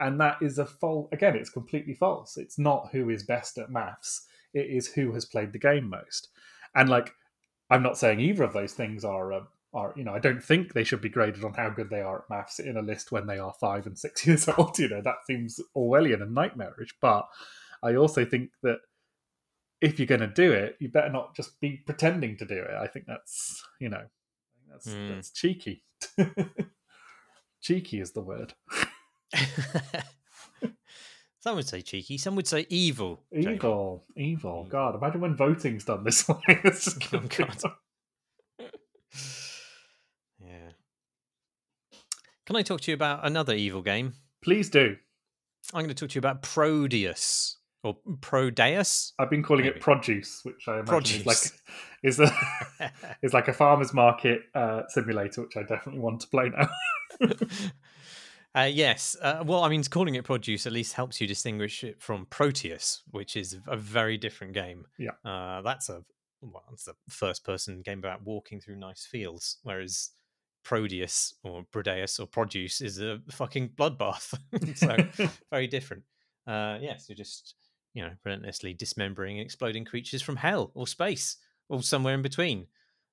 [0.00, 2.36] And that is a false, again, it's completely false.
[2.36, 6.28] It's not who is best at maths, it is who has played the game most.
[6.74, 7.12] And like,
[7.70, 10.72] I'm not saying either of those things are a, are you know I don't think
[10.72, 13.26] they should be graded on how good they are at maths in a list when
[13.26, 14.78] they are five and six years old.
[14.78, 16.94] You know that seems Orwellian and nightmarish.
[17.00, 17.28] But
[17.82, 18.78] I also think that
[19.80, 22.74] if you're going to do it, you better not just be pretending to do it.
[22.74, 24.04] I think that's you know
[24.70, 25.14] that's mm.
[25.14, 25.82] that's cheeky.
[27.60, 28.54] cheeky is the word.
[31.40, 32.16] Some would say cheeky.
[32.16, 33.22] Some would say evil.
[33.30, 34.66] Evil, evil.
[34.70, 36.40] God, imagine when voting's done this way.
[36.48, 37.58] It's just oh, God.
[42.46, 44.14] Can I talk to you about another evil game?
[44.42, 44.96] Please do.
[45.72, 49.12] I'm going to talk to you about Prodeus or Prodeus.
[49.18, 49.76] I've been calling Maybe.
[49.76, 51.16] it produce, which I imagine Produce.
[51.16, 51.52] is like
[52.02, 56.50] is a is like a farmer's market uh, simulator, which I definitely want to play
[56.50, 56.68] now.
[58.56, 59.16] Uh, yes.
[59.20, 63.02] Uh, well, I mean, calling it produce at least helps you distinguish it from Proteus,
[63.10, 64.84] which is a very different game.
[64.96, 65.10] Yeah.
[65.24, 66.04] Uh, that's a
[66.40, 70.10] well, it's a first-person game about walking through nice fields, whereas
[70.64, 74.34] Prodeus or Prodeus or Produce is a fucking bloodbath.
[74.76, 76.02] so very different.
[76.46, 77.54] Uh, yes, you're just
[77.92, 81.36] you know relentlessly dismembering and exploding creatures from hell or space
[81.68, 82.66] or somewhere in between.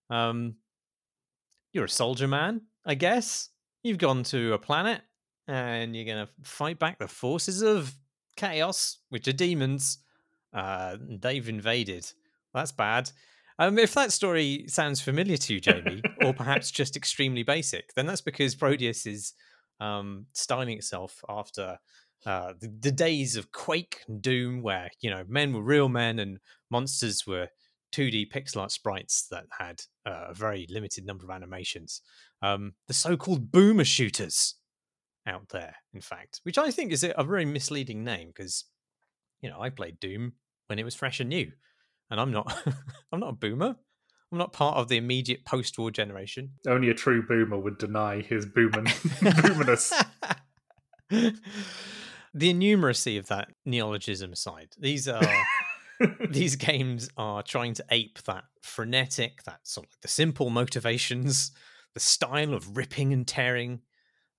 [0.09, 0.55] Um,
[1.73, 3.49] you're a soldier man, I guess.
[3.83, 5.01] You've gone to a planet
[5.47, 7.95] and you're going to fight back the forces of
[8.35, 9.99] chaos, which are demons.
[10.53, 12.11] Uh, they've invaded.
[12.53, 13.09] That's bad.
[13.61, 18.07] Um, if that story sounds familiar to you, Jamie, or perhaps just extremely basic, then
[18.07, 19.33] that's because Prodeus is
[19.79, 21.77] um, styling itself after
[22.25, 26.17] uh, the, the days of Quake and Doom, where you know men were real men
[26.17, 26.39] and
[26.71, 27.49] monsters were
[27.93, 32.01] 2D pixel art sprites that had uh, a very limited number of animations.
[32.41, 34.55] Um, the so-called boomer shooters
[35.27, 38.65] out there, in fact, which I think is a, a very misleading name because
[39.39, 40.33] you know I played Doom
[40.65, 41.51] when it was fresh and new,
[42.11, 42.55] and I'm not
[43.11, 43.75] I'm not a boomer.
[44.31, 46.51] I'm not part of the immediate post-war generation.
[46.65, 49.91] Only a true boomer would deny his boomer boomerness.
[51.09, 51.33] the
[52.53, 55.21] innumeracy of that neologism aside, these are
[56.29, 61.51] these games are trying to ape that frenetic, that sort of like the simple motivations,
[61.93, 63.81] the style of ripping and tearing.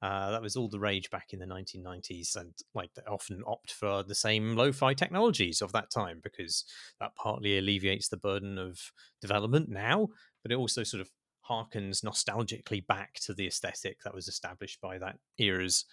[0.02, 3.72] Uh, that was all the rage back in the 1990s, and like they often opt
[3.72, 6.64] for the same lo-fi technologies of that time because
[6.98, 8.80] that partly alleviates the burden of
[9.20, 10.08] development now,
[10.42, 11.08] but it also sort of
[11.48, 15.84] harkens nostalgically back to the aesthetic that was established by that era's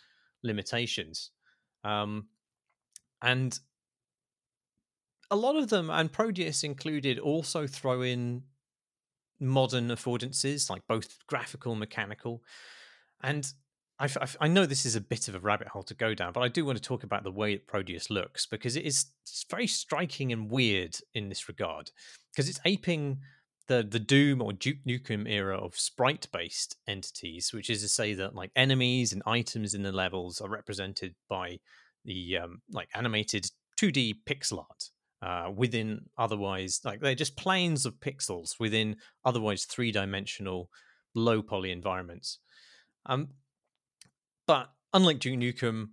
[0.44, 1.32] limitations.
[1.84, 2.28] Um,
[3.22, 3.60] and
[5.30, 8.44] a lot of them, and Prodeus included, also throw in
[9.40, 12.44] modern affordances, like both graphical and mechanical.
[13.22, 13.52] And
[14.00, 14.10] I,
[14.40, 16.48] I know this is a bit of a rabbit hole to go down, but I
[16.48, 19.08] do want to talk about the way that Prodeus looks because it is
[19.50, 21.92] very striking and weird in this regard
[22.32, 23.20] because it's aping
[23.68, 28.14] the the Doom or Duke Nukem era of sprite based entities, which is to say
[28.14, 31.60] that like enemies and items in the levels are represented by
[32.06, 33.46] the um, like animated
[33.80, 34.90] 2D pixel art
[35.22, 40.70] uh, within otherwise like they're just planes of pixels within otherwise three dimensional
[41.14, 42.40] low poly environments.
[43.06, 43.30] Um,
[44.50, 45.90] but unlike Duke Nukem,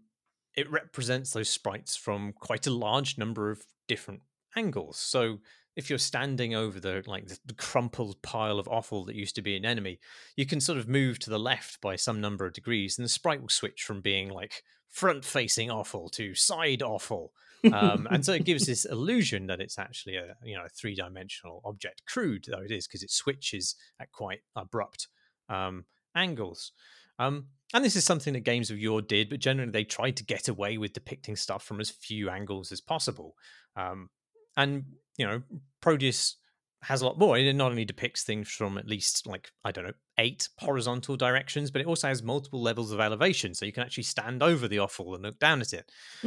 [0.57, 4.23] it represents those sprites from quite a large number of different
[4.57, 4.97] angles.
[4.97, 5.41] So
[5.77, 9.57] if you're standing over the like the, crumpled pile of offal that used to be
[9.57, 9.99] an enemy,
[10.39, 13.11] you can sort of move to the left by some number of degrees, and the
[13.11, 17.35] sprite will switch from being like front-facing offal to side offal,
[17.75, 21.61] um, and so it gives this illusion that it's actually a you know a three-dimensional
[21.67, 25.09] object, crude though it is because it switches at quite abrupt
[25.51, 26.73] um, angles.
[27.19, 30.25] Um, and this is something that games of yore did, but generally they tried to
[30.25, 33.35] get away with depicting stuff from as few angles as possible.
[33.77, 34.09] Um,
[34.57, 34.85] and
[35.19, 35.43] you know,
[35.83, 36.37] Prodeus
[36.83, 37.37] has a lot more.
[37.37, 41.71] It not only depicts things from at least like I don't know eight horizontal directions,
[41.71, 44.79] but it also has multiple levels of elevation, so you can actually stand over the
[44.79, 45.93] offal and look down at it.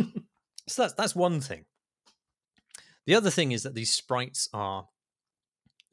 [0.68, 1.66] so that's that's one thing.
[3.08, 4.88] The other thing is that these sprites are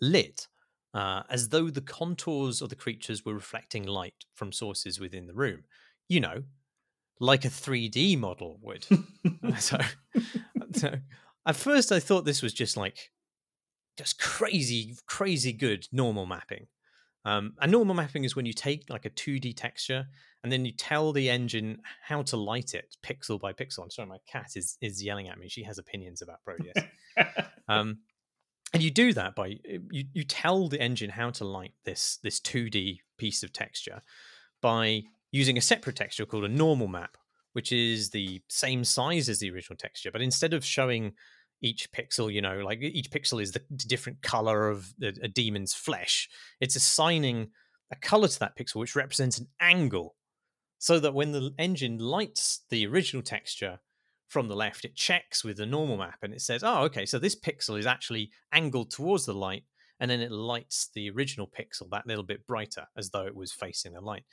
[0.02, 0.48] lit
[0.96, 5.34] uh, as though the contours of the creatures were reflecting light from sources within the
[5.34, 5.64] room.
[6.08, 6.44] You know,
[7.20, 8.86] like a 3D model would.
[9.58, 9.78] so,
[10.72, 10.94] so
[11.44, 13.10] at first I thought this was just like
[13.98, 16.66] just crazy, crazy good normal mapping.
[17.26, 20.06] Um, and normal mapping is when you take like a 2D texture
[20.42, 23.82] and then you tell the engine how to light it pixel by pixel.
[23.82, 25.50] I'm sorry, my cat is is yelling at me.
[25.50, 26.86] She has opinions about Prodeus.
[27.68, 27.98] um,
[28.72, 32.18] and you do that by eh, you, you tell the engine how to light this
[32.22, 34.02] this 2D piece of texture
[34.60, 35.02] by
[35.32, 37.16] using a separate texture called a normal map,
[37.52, 41.12] which is the same size as the original texture, but instead of showing
[41.62, 45.74] each pixel, you know, like each pixel is the different color of a, a demon's
[45.74, 46.28] flesh,
[46.60, 47.48] it's assigning
[47.90, 50.16] a color to that pixel which represents an angle,
[50.78, 53.78] so that when the engine lights the original texture
[54.28, 57.18] from the left, it checks with the normal map and it says, oh, okay, so
[57.18, 59.64] this pixel is actually angled towards the light,
[60.00, 63.52] and then it lights the original pixel that little bit brighter as though it was
[63.52, 64.24] facing the light.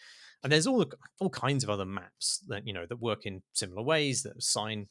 [0.44, 3.42] And there's all the all kinds of other maps that you know that work in
[3.54, 4.88] similar ways that assign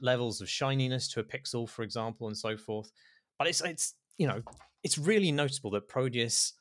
[0.00, 2.92] levels of shininess to a pixel, for example, and so forth.
[3.38, 4.42] But it's it's you know
[4.84, 6.52] it's really noticeable that Prodeus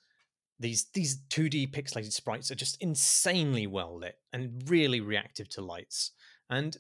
[0.60, 6.12] these these 2D pixelated sprites are just insanely well lit and really reactive to lights.
[6.50, 6.76] And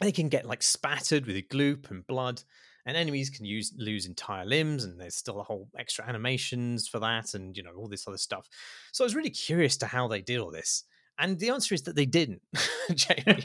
[0.00, 2.42] they can get like spattered with gloop and blood
[2.84, 7.00] and enemies can use lose entire limbs and there's still a whole extra animations for
[7.00, 8.48] that and you know all this other stuff.
[8.92, 10.84] So i was really curious to how they did all this
[11.18, 12.42] and the answer is that they didn't
[12.94, 13.42] jamie.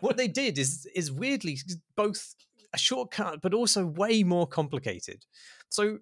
[0.00, 1.58] What they did is is weirdly
[1.96, 2.34] both
[2.72, 5.24] a shortcut but also way more complicated.
[5.68, 5.98] So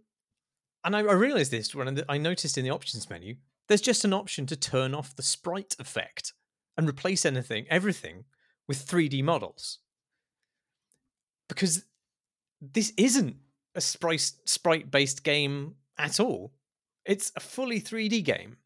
[0.87, 3.35] and i, I realized this when i noticed in the options menu
[3.69, 6.33] there's just an option to turn off the sprite effect
[6.79, 8.25] and replace anything everything
[8.69, 9.79] with 3d models
[11.49, 11.85] because
[12.61, 13.37] this isn't
[13.75, 16.53] a sprite based game at all.
[17.05, 18.57] It's a fully 3D game.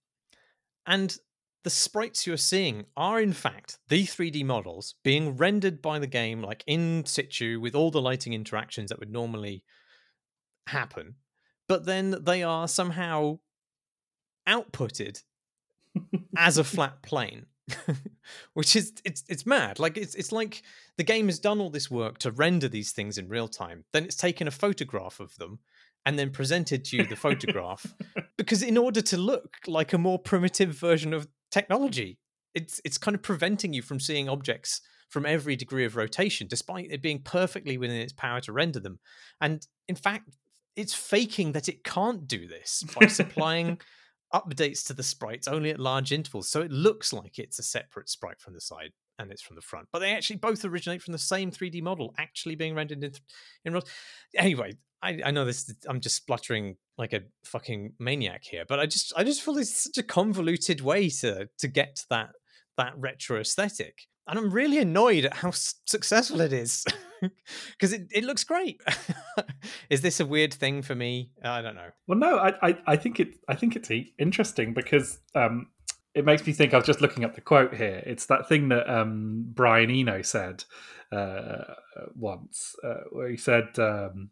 [0.86, 1.16] And
[1.62, 6.40] the sprites you're seeing are in fact the 3D models being rendered by the game
[6.40, 9.62] like in situ with all the lighting interactions that would normally
[10.68, 11.16] happen.
[11.68, 13.40] But then they are somehow
[14.48, 15.22] outputted
[16.36, 17.46] as a flat plane.
[18.54, 19.78] which is it's it's mad.
[19.78, 20.62] Like it's it's like
[20.96, 23.84] the game has done all this work to render these things in real time.
[23.92, 25.60] Then it's taken a photograph of them
[26.06, 27.94] and then presented to you the photograph
[28.38, 32.18] because in order to look like a more primitive version of technology,
[32.54, 36.90] it's it's kind of preventing you from seeing objects from every degree of rotation, despite
[36.90, 39.00] it being perfectly within its power to render them.
[39.40, 40.30] And in fact,
[40.76, 43.80] it's faking that it can't do this by supplying
[44.32, 46.48] updates to the sprites only at large intervals.
[46.48, 49.62] So it looks like it's a separate sprite from the side and it's from the
[49.62, 49.88] front.
[49.92, 53.12] But they actually both originate from the same 3D model, actually being rendered in,
[53.64, 53.84] in real.
[54.36, 55.72] Anyway, I, I know this.
[55.88, 59.84] I'm just spluttering like a fucking maniac here, but I just I just feel it's
[59.84, 62.30] such a convoluted way to to get to that
[62.76, 66.86] that retro aesthetic and I'm really annoyed at how successful it is
[67.72, 68.80] because it, it looks great.
[69.90, 71.32] is this a weird thing for me?
[71.42, 71.90] I don't know.
[72.06, 75.66] Well, no, I, I, I think it I think it's interesting because um,
[76.14, 76.72] it makes me think.
[76.72, 78.02] I was just looking up the quote here.
[78.06, 80.62] It's that thing that um, Brian Eno said
[81.10, 81.74] uh,
[82.14, 83.78] once, uh, where he said.
[83.78, 84.30] Um,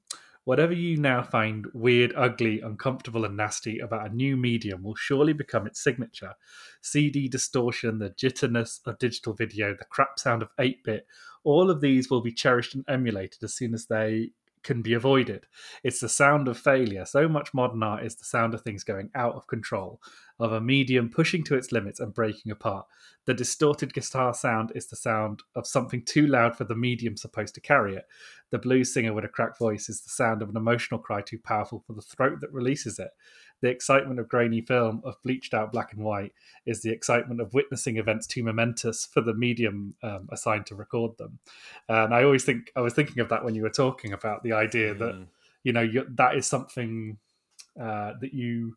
[0.49, 5.35] Whatever you now find weird, ugly, uncomfortable, and nasty about a new medium will surely
[5.35, 6.33] become its signature.
[6.81, 11.07] CD distortion, the jitterness of digital video, the crap sound of 8 bit,
[11.45, 14.31] all of these will be cherished and emulated as soon as they
[14.69, 15.47] can be avoided.
[15.83, 17.07] It's the sound of failure.
[17.07, 19.99] So much modern art is the sound of things going out of control,
[20.39, 22.85] of a medium pushing to its limits and breaking apart.
[23.25, 27.55] The distorted guitar sound is the sound of something too loud for the medium supposed
[27.55, 28.05] to carry it.
[28.51, 31.39] The blues singer with a cracked voice is the sound of an emotional cry too
[31.39, 33.09] powerful for the throat that releases it.
[33.61, 36.33] The excitement of grainy film, of bleached out black and white,
[36.65, 41.19] is the excitement of witnessing events too momentous for the medium um, assigned to record
[41.19, 41.39] them.
[41.89, 44.53] And I always think I was thinking of that when you were talking about the
[44.53, 44.99] idea mm.
[44.99, 45.27] that
[45.65, 47.19] you know you, that is something
[47.81, 48.77] uh, that you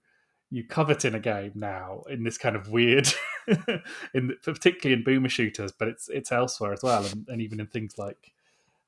[0.49, 3.07] you covet in a game now in this kind of weird
[4.13, 7.67] in particularly in boomer shooters but it's it's elsewhere as well and, and even in
[7.67, 8.33] things like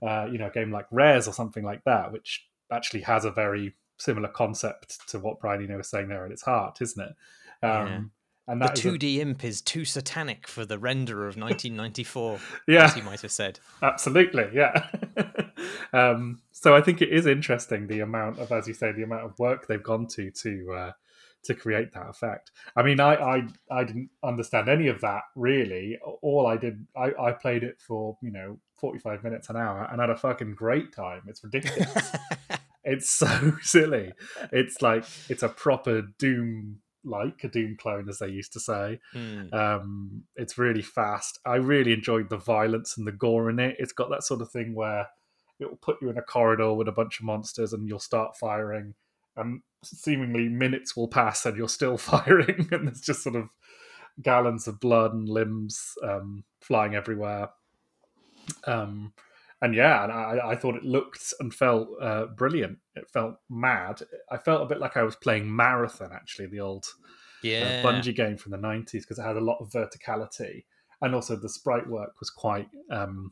[0.01, 3.31] uh, you know a game like rares or something like that which actually has a
[3.31, 7.65] very similar concept to what Brian Eno was saying there at its heart, isn't it?
[7.65, 7.99] Um, yeah.
[8.45, 9.21] And the 2D a...
[9.21, 12.39] imp is too satanic for the render of 1994.
[12.67, 13.59] yeah, as you might have said.
[13.81, 14.87] Absolutely, yeah.
[15.93, 19.23] um, so I think it is interesting the amount of, as you say, the amount
[19.23, 20.91] of work they've gone to to uh,
[21.43, 22.51] to create that effect.
[22.75, 25.97] I mean, I, I I didn't understand any of that really.
[26.21, 30.01] All I did, I, I played it for you know 45 minutes an hour and
[30.01, 31.21] had a fucking great time.
[31.27, 32.11] It's ridiculous.
[32.83, 34.13] It's so silly.
[34.51, 38.99] It's like it's a proper Doom like a Doom clone, as they used to say.
[39.13, 39.53] Mm.
[39.53, 41.39] Um, it's really fast.
[41.45, 43.75] I really enjoyed the violence and the gore in it.
[43.79, 45.07] It's got that sort of thing where
[45.59, 48.37] it will put you in a corridor with a bunch of monsters and you'll start
[48.37, 48.95] firing,
[49.35, 53.49] and seemingly minutes will pass and you're still firing, and there's just sort of
[54.21, 57.49] gallons of blood and limbs um, flying everywhere.
[58.65, 59.13] Um,
[59.63, 62.79] and yeah, and I, I thought it looked and felt uh, brilliant.
[62.95, 64.01] It felt mad.
[64.29, 67.07] I felt a bit like I was playing Marathon, actually, the old uh,
[67.43, 67.81] yeah.
[67.81, 70.65] uh, Bungie game from the '90s, because it had a lot of verticality,
[71.01, 73.31] and also the sprite work was quite, um,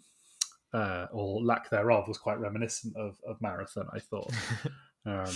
[0.74, 3.88] uh, or lack thereof, was quite reminiscent of, of Marathon.
[3.94, 4.32] I thought.
[5.06, 5.34] um,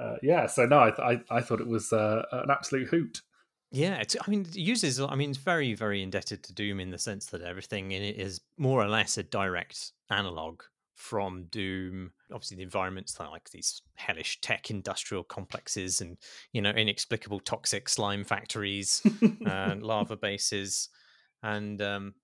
[0.00, 3.22] uh, yeah, so no, I, I, I thought it was uh, an absolute hoot.
[3.70, 4.98] Yeah, it's, I mean, it uses.
[5.00, 8.16] I mean, it's very, very indebted to Doom in the sense that everything in it
[8.16, 10.62] is more or less a direct analog
[10.94, 12.12] from Doom.
[12.32, 16.16] Obviously, the environments are like these hellish tech industrial complexes, and
[16.52, 19.02] you know, inexplicable toxic slime factories
[19.44, 20.88] and lava bases,
[21.42, 22.14] and um,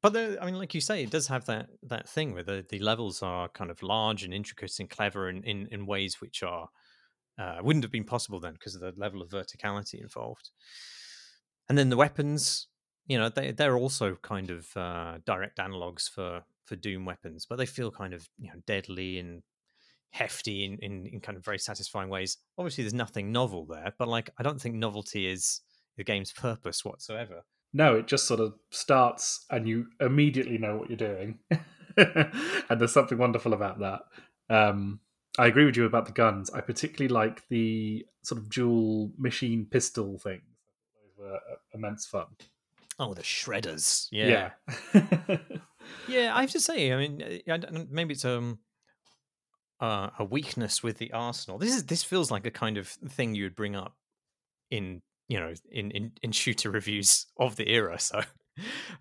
[0.00, 2.64] but the, I mean, like you say, it does have that that thing where the,
[2.68, 6.42] the levels are kind of large and intricate and clever in in, in ways which
[6.42, 6.70] are
[7.38, 10.50] uh, wouldn't have been possible then because of the level of verticality involved.
[11.68, 12.66] And then the weapons
[13.06, 17.56] you know they they're also kind of uh, direct analogs for for Doom weapons, but
[17.56, 19.42] they feel kind of you know deadly and
[20.10, 22.36] hefty in, in, in kind of very satisfying ways.
[22.58, 25.60] Obviously, there's nothing novel there, but like I don't think novelty is
[25.96, 27.42] the game's purpose whatsoever.
[27.74, 31.38] No, it just sort of starts and you immediately know what you're doing.
[31.96, 34.00] and there's something wonderful about that.
[34.50, 35.00] Um,
[35.38, 36.50] I agree with you about the guns.
[36.50, 40.42] I particularly like the sort of dual machine pistol things.
[40.94, 41.38] Those were
[41.72, 42.26] immense fun.
[42.98, 44.08] Oh, the shredders!
[44.10, 44.50] Yeah,
[44.92, 45.38] Yeah.
[46.08, 46.36] yeah.
[46.36, 47.42] I have to say, I mean,
[47.90, 48.58] maybe it's um
[49.80, 51.58] uh, a weakness with the arsenal.
[51.58, 53.96] This is this feels like a kind of thing you would bring up
[54.70, 57.98] in you know in in, in shooter reviews of the era.
[57.98, 58.22] So.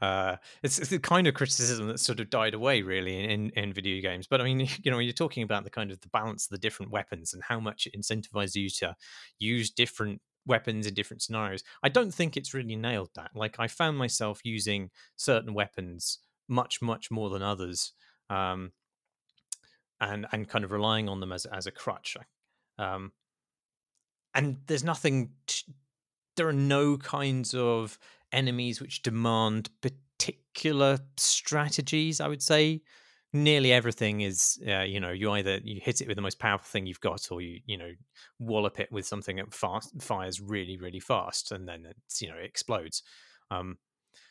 [0.02, 3.74] Uh, it's, it's the kind of criticism that sort of died away really in, in
[3.74, 4.28] video games.
[4.28, 6.52] But I mean, you know, when you're talking about the kind of the balance of
[6.52, 8.96] the different weapons and how much it incentivizes you to
[9.40, 13.32] use different weapons in different scenarios, I don't think it's really nailed that.
[13.36, 17.94] Like I found myself using certain weapons much, much more than others.
[18.30, 18.72] Um,
[20.02, 22.18] and and kind of relying on them as as a crutch.
[22.78, 23.14] Um,
[24.34, 25.34] and there's nothing.
[25.48, 25.74] T-
[26.38, 28.00] there are no kinds of
[28.32, 32.20] enemies which demand particular strategies.
[32.22, 32.82] I would say
[33.34, 36.66] nearly everything is, uh, you know, you either you hit it with the most powerful
[36.66, 37.92] thing you've got, or you you know
[38.40, 42.38] wallop it with something that fast fires really really fast, and then it's you know
[42.38, 43.04] it explodes.
[43.50, 43.78] Um,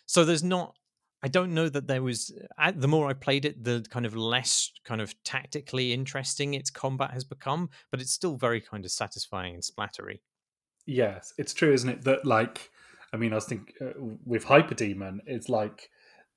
[0.07, 0.77] so there's not
[1.23, 2.33] I don't know that there was.
[2.59, 6.71] uh, The more I played it, the kind of less kind of tactically interesting its
[6.71, 10.21] combat has become, but it's still very kind of satisfying and splattery.
[10.87, 12.03] yes, it's true, isn't it?
[12.03, 12.71] That like,
[13.13, 13.93] I mean, I was thinking uh,
[14.25, 15.91] with Hyper Demon, it's like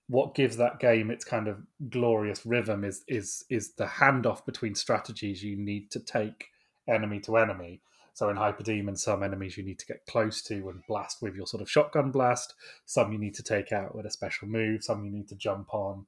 [0.07, 4.75] what gives that game its kind of glorious rhythm is is is the handoff between
[4.75, 6.47] strategies you need to take
[6.87, 7.81] enemy to enemy.
[8.15, 11.35] So in Hyper Demon, some enemies you need to get close to and blast with
[11.35, 12.53] your sort of shotgun blast.
[12.85, 14.83] Some you need to take out with a special move.
[14.83, 16.05] Some you need to jump on.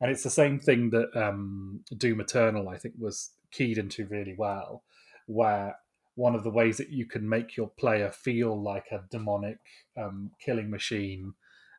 [0.00, 4.34] And it's the same thing that um, Doom Eternal, I think, was keyed into really
[4.36, 4.82] well,
[5.26, 5.76] where
[6.16, 9.58] one of the ways that you can make your player feel like a demonic
[9.96, 11.34] um, killing machine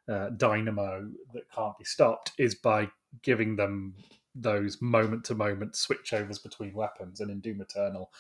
[0.10, 2.88] uh, dynamo that can't be stopped is by
[3.24, 3.94] giving them
[4.36, 7.20] those moment to moment switchovers between weapons.
[7.20, 8.12] And in Doom Eternal,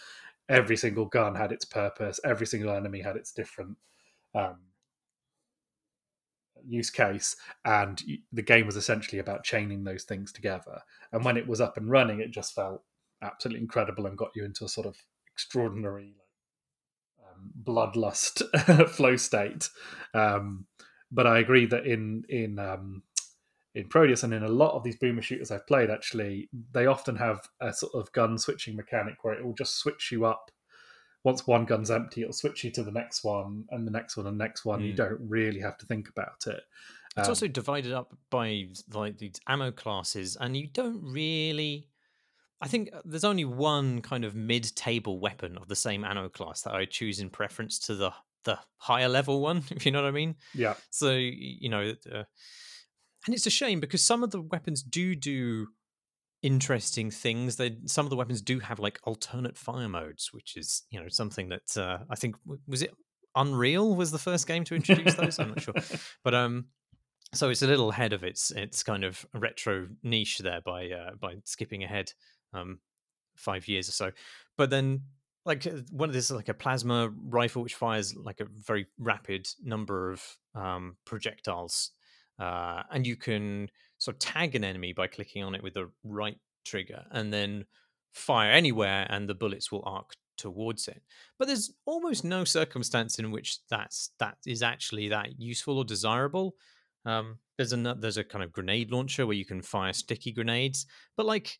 [0.49, 3.77] every single gun had its purpose, every single enemy had its different
[4.33, 4.57] um,
[6.67, 8.01] use case, and
[8.33, 10.81] the game was essentially about chaining those things together.
[11.11, 12.83] And when it was up and running, it just felt
[13.21, 14.97] absolutely incredible and got you into a sort of
[15.37, 18.41] extraordinary like, um, bloodlust
[18.89, 19.69] flow state.
[20.15, 20.65] Um,
[21.11, 23.03] but I agree that in in um,
[23.75, 27.15] in Prodeus and in a lot of these boomer shooters I've played, actually, they often
[27.17, 30.49] have a sort of gun switching mechanic where it will just switch you up.
[31.23, 34.25] Once one gun's empty, it'll switch you to the next one and the next one
[34.25, 34.81] and the next one.
[34.81, 34.97] You Mm.
[34.97, 36.61] don't really have to think about it.
[37.17, 41.89] It's Um, also divided up by like these ammo classes, and you don't really.
[42.61, 46.61] I think uh, there's only one kind of mid-table weapon of the same ammo class
[46.63, 50.07] that I choose in preference to the the higher level one, if you know what
[50.07, 50.35] I mean.
[50.53, 52.23] yeah, So you know, uh,
[53.25, 55.67] and it's a shame because some of the weapons do do
[56.41, 57.57] interesting things.
[57.57, 61.09] They some of the weapons do have like alternate fire modes, which is you know
[61.09, 62.35] something that uh, I think
[62.65, 62.93] was it
[63.35, 65.37] Unreal was the first game to introduce those.
[65.37, 65.75] I'm not sure,
[66.23, 66.65] but um,
[67.33, 71.11] so it's a little ahead of its its kind of retro niche there by uh,
[71.19, 72.13] by skipping ahead
[72.53, 72.79] um
[73.35, 74.11] five years or so.
[74.57, 75.01] But then
[75.45, 78.85] like uh, one of this is like a plasma rifle which fires like a very
[78.99, 80.23] rapid number of
[80.53, 81.91] um, projectiles,
[82.39, 85.89] uh, and you can sort of tag an enemy by clicking on it with the
[86.03, 87.65] right trigger, and then
[88.13, 91.01] fire anywhere, and the bullets will arc towards it.
[91.39, 96.55] But there's almost no circumstance in which that's that is actually that useful or desirable.
[97.05, 100.85] Um, there's a there's a kind of grenade launcher where you can fire sticky grenades,
[101.15, 101.57] but like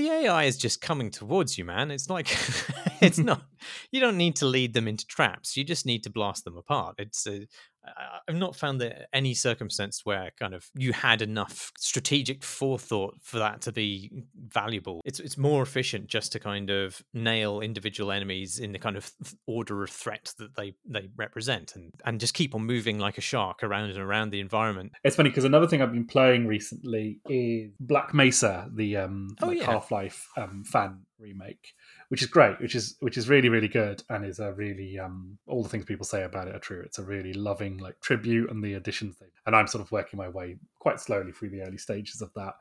[0.00, 1.90] the AI is just coming towards you, man.
[1.90, 2.28] It's like
[3.00, 3.42] it's not.
[3.90, 5.56] You don't need to lead them into traps.
[5.56, 6.96] You just need to blast them apart.
[6.98, 7.26] It's.
[7.26, 7.40] Uh,
[7.79, 7.79] I-
[8.28, 13.38] I've not found that any circumstance where kind of you had enough strategic forethought for
[13.38, 14.10] that to be
[14.48, 15.00] valuable.
[15.04, 19.10] It's it's more efficient just to kind of nail individual enemies in the kind of
[19.46, 23.22] order of threat that they they represent, and and just keep on moving like a
[23.22, 24.92] shark around and around the environment.
[25.04, 29.48] it's funny because another thing I've been playing recently is Black Mesa, the um, Oh,
[29.48, 29.66] like yeah.
[29.66, 31.74] Half Life um, fan remake,
[32.08, 35.38] which is great, which is which is really really good, and is a really um,
[35.46, 36.82] all the things people say about it are true.
[36.84, 40.16] It's a really loving like tribute and the additions they and I'm sort of working
[40.16, 42.54] my way quite slowly through the early stages of that.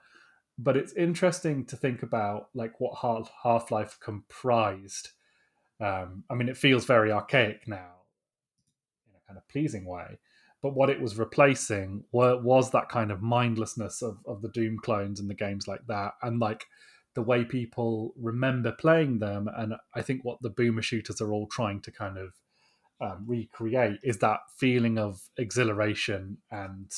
[0.57, 2.97] But it's interesting to think about like what
[3.43, 5.09] Half Life comprised.
[5.79, 7.91] Um, I mean, it feels very archaic now
[9.07, 10.19] in a kind of pleasing way,
[10.61, 14.77] but what it was replacing were, was that kind of mindlessness of, of the Doom
[14.79, 16.65] clones and the games like that, and like
[17.19, 19.49] the way people remember playing them.
[19.53, 22.29] And I think what the boomer shooters are all trying to kind of
[23.01, 26.89] um, recreate is that feeling of exhilaration and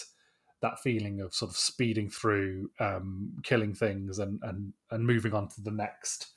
[0.62, 5.48] that feeling of sort of speeding through, um, killing things, and and and moving on
[5.50, 6.28] to the next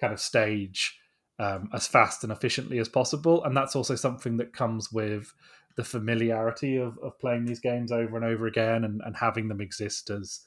[0.00, 0.98] kind of stage
[1.38, 3.44] um, as fast and efficiently as possible.
[3.44, 5.34] And that's also something that comes with
[5.76, 9.60] the familiarity of, of playing these games over and over again and, and having them
[9.60, 10.40] exist as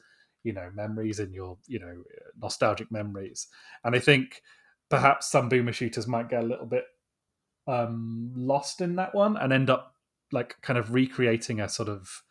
[0.47, 2.03] you know memories in your you know
[2.41, 3.47] nostalgic memories.
[3.83, 4.41] And I think
[4.89, 6.85] perhaps some boomer shooters might get a little bit
[7.67, 9.95] um, lost in that one and end up
[10.31, 12.23] like kind of recreating a sort of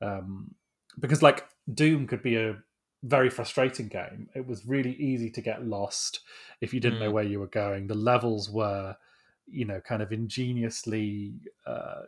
[0.00, 0.54] um,
[1.00, 2.56] because like Doom could be a
[3.02, 4.28] very frustrating game.
[4.34, 6.20] It was really easy to get lost
[6.60, 7.06] if you didn't mm.
[7.06, 7.88] know where you were going.
[7.88, 8.96] The levels were,
[9.46, 11.34] you know, kind of ingeniously,
[11.66, 12.02] uh,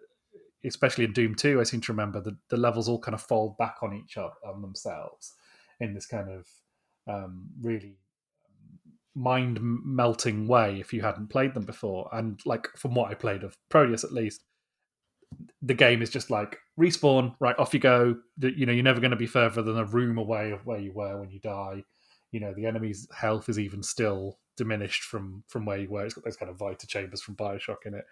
[0.65, 3.57] especially in Doom 2, I seem to remember that the levels all kind of fold
[3.59, 5.35] back on each other, on themselves
[5.81, 6.47] in this kind of
[7.09, 7.97] um, really
[9.15, 12.09] mind melting way if you hadn't played them before.
[12.13, 14.45] And like from what I played of Prodeus at least,
[15.61, 18.17] the game is just like respawn, right off you go.
[18.39, 20.93] You know, you're never going to be further than a room away of where you
[20.93, 21.85] were when you die.
[22.31, 26.05] You know, the enemy's health is even still diminished from from where you were.
[26.05, 28.05] It's got those kind of vita chambers from Bioshock in it,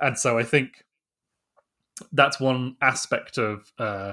[0.00, 0.84] and so I think
[2.12, 4.12] that's one aspect of uh,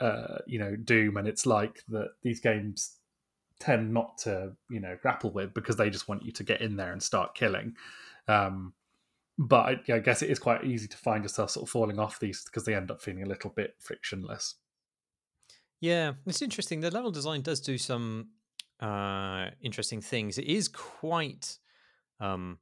[0.00, 2.96] uh, you know Doom, and it's like that these games
[3.60, 6.76] tend not to you know grapple with because they just want you to get in
[6.76, 7.74] there and start killing.
[8.28, 8.74] Um,
[9.38, 12.18] but I, I, guess it is quite easy to find yourself sort of falling off
[12.18, 14.56] these because they end up feeling a little bit frictionless.
[15.80, 16.80] Yeah, it's interesting.
[16.80, 18.30] The level design does do some
[18.80, 20.38] uh, interesting things.
[20.38, 21.58] It is quite
[22.20, 22.58] um,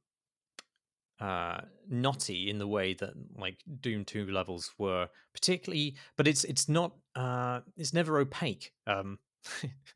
[1.19, 5.95] uh, knotty in the way that like Doom Two levels were, particularly.
[6.15, 8.73] But it's it's not uh, it's never opaque.
[8.85, 9.19] Um,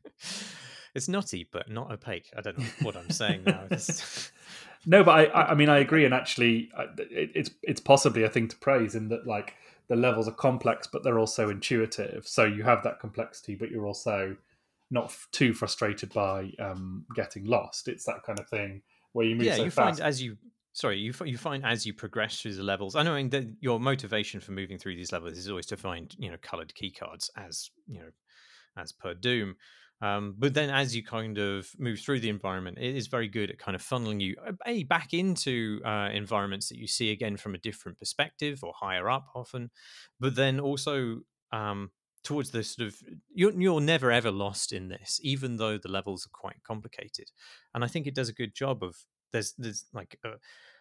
[0.94, 2.30] it's knotty, but not opaque.
[2.36, 3.64] I don't know what I'm saying now.
[4.84, 8.56] No, but I, I mean, I agree, and actually, it's it's possibly a thing to
[8.56, 9.54] praise in that like
[9.88, 12.26] the levels are complex, but they're also intuitive.
[12.26, 14.36] So you have that complexity, but you're also
[14.90, 17.86] not too frustrated by um, getting lost.
[17.86, 19.46] It's that kind of thing where you move.
[19.46, 19.98] Yeah, so you fast.
[19.98, 20.36] find as you
[20.72, 22.96] sorry you you find as you progress through the levels.
[22.96, 26.30] I know that your motivation for moving through these levels is always to find you
[26.30, 28.10] know colored key cards as you know
[28.76, 29.56] as per Doom.
[30.00, 33.50] Um, but then as you kind of move through the environment, it is very good
[33.50, 37.36] at kind of funneling you uh, a back into uh, environments that you see again
[37.36, 39.70] from a different perspective or higher up often,
[40.18, 41.20] but then also
[41.52, 41.92] um,
[42.24, 42.96] towards the sort of
[43.32, 47.30] you're, you're never ever lost in this, even though the levels are quite complicated.
[47.72, 48.96] And I think it does a good job of
[49.32, 50.36] there's there's like uh,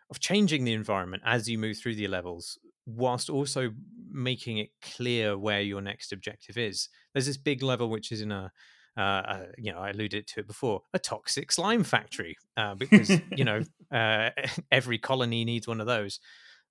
[0.10, 3.72] of changing the environment as you move through the levels whilst also
[4.12, 6.90] making it clear where your next objective is.
[7.14, 8.52] There's this big level which is in a
[8.98, 13.10] uh, uh, you know, I alluded to it before, a toxic slime factory, uh, because
[13.36, 14.32] you know uh,
[14.72, 16.20] every colony needs one of those.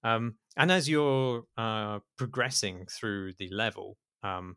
[0.05, 4.57] Um, and as you're uh, progressing through the level, um,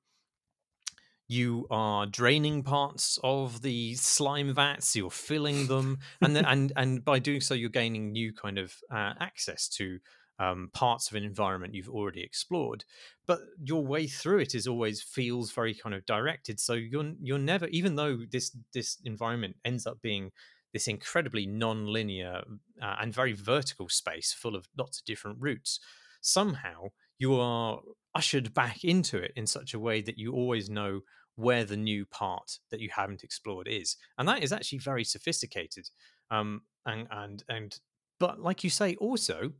[1.33, 4.95] you are draining parts of the slime vats.
[4.95, 8.75] You're filling them, and then, and and by doing so, you're gaining new kind of
[8.91, 9.99] uh, access to
[10.39, 12.83] um, parts of an environment you've already explored
[13.27, 17.37] but your way through it is always feels very kind of directed so you're you're
[17.37, 20.31] never even though this this environment ends up being
[20.73, 22.41] this incredibly non-linear
[22.81, 25.79] uh, and very vertical space full of lots of different routes
[26.19, 26.87] somehow
[27.19, 27.79] you are
[28.15, 31.01] ushered back into it in such a way that you always know
[31.35, 35.89] where the new part that you haven't explored is and that is actually very sophisticated
[36.31, 37.79] um and and and
[38.19, 39.51] but like you say also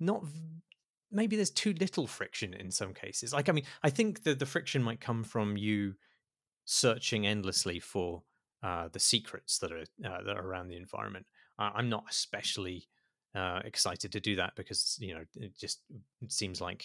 [0.00, 0.24] not
[1.10, 3.32] maybe there's too little friction in some cases.
[3.32, 5.94] Like I mean, I think that the friction might come from you
[6.64, 8.22] searching endlessly for
[8.62, 11.26] uh, the secrets that are uh, that are around the environment.
[11.58, 12.86] I'm not especially
[13.34, 15.80] uh, excited to do that because you know it just
[16.28, 16.84] seems like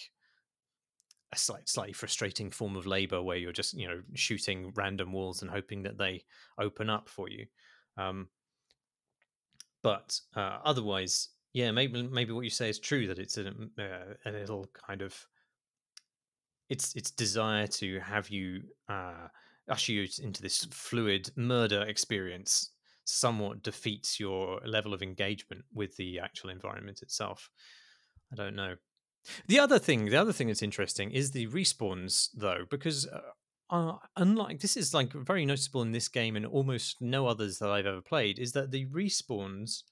[1.32, 5.42] a slight, slightly frustrating form of labor where you're just you know shooting random walls
[5.42, 6.24] and hoping that they
[6.58, 7.46] open up for you.
[7.96, 8.28] Um,
[9.82, 14.14] but uh, otherwise, yeah, maybe maybe what you say is true that it's a, uh,
[14.26, 15.26] a little kind of
[16.68, 19.28] its its desire to have you uh,
[19.68, 22.70] usher you into this fluid murder experience
[23.04, 27.50] somewhat defeats your level of engagement with the actual environment itself.
[28.32, 28.76] I don't know.
[29.46, 33.20] The other thing, the other thing that's interesting is the respawns, though, because uh,
[33.70, 37.70] uh, unlike this is like very noticeable in this game and almost no others that
[37.70, 39.82] I've ever played, is that the respawns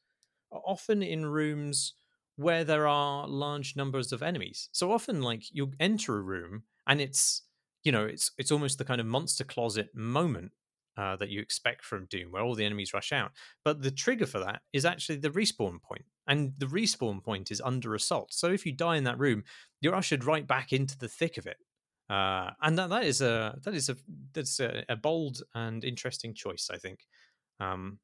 [0.53, 1.95] are often in rooms
[2.37, 4.69] where there are large numbers of enemies.
[4.73, 7.43] So often, like you'll enter a room and it's
[7.85, 10.53] you know it's it's almost the kind of monster closet moment
[11.01, 13.33] uh, that you expect from Doom, where all the enemies rush out.
[13.65, 17.63] But the trigger for that is actually the respawn point, and the respawn point is
[17.63, 18.35] under assault.
[18.35, 19.45] So if you die in that room,
[19.81, 21.57] you're ushered right back into the thick of it.
[22.11, 23.97] Uh, and that, that is a that is a
[24.35, 27.07] that's a, a bold and interesting choice, I think.
[27.61, 27.99] Um,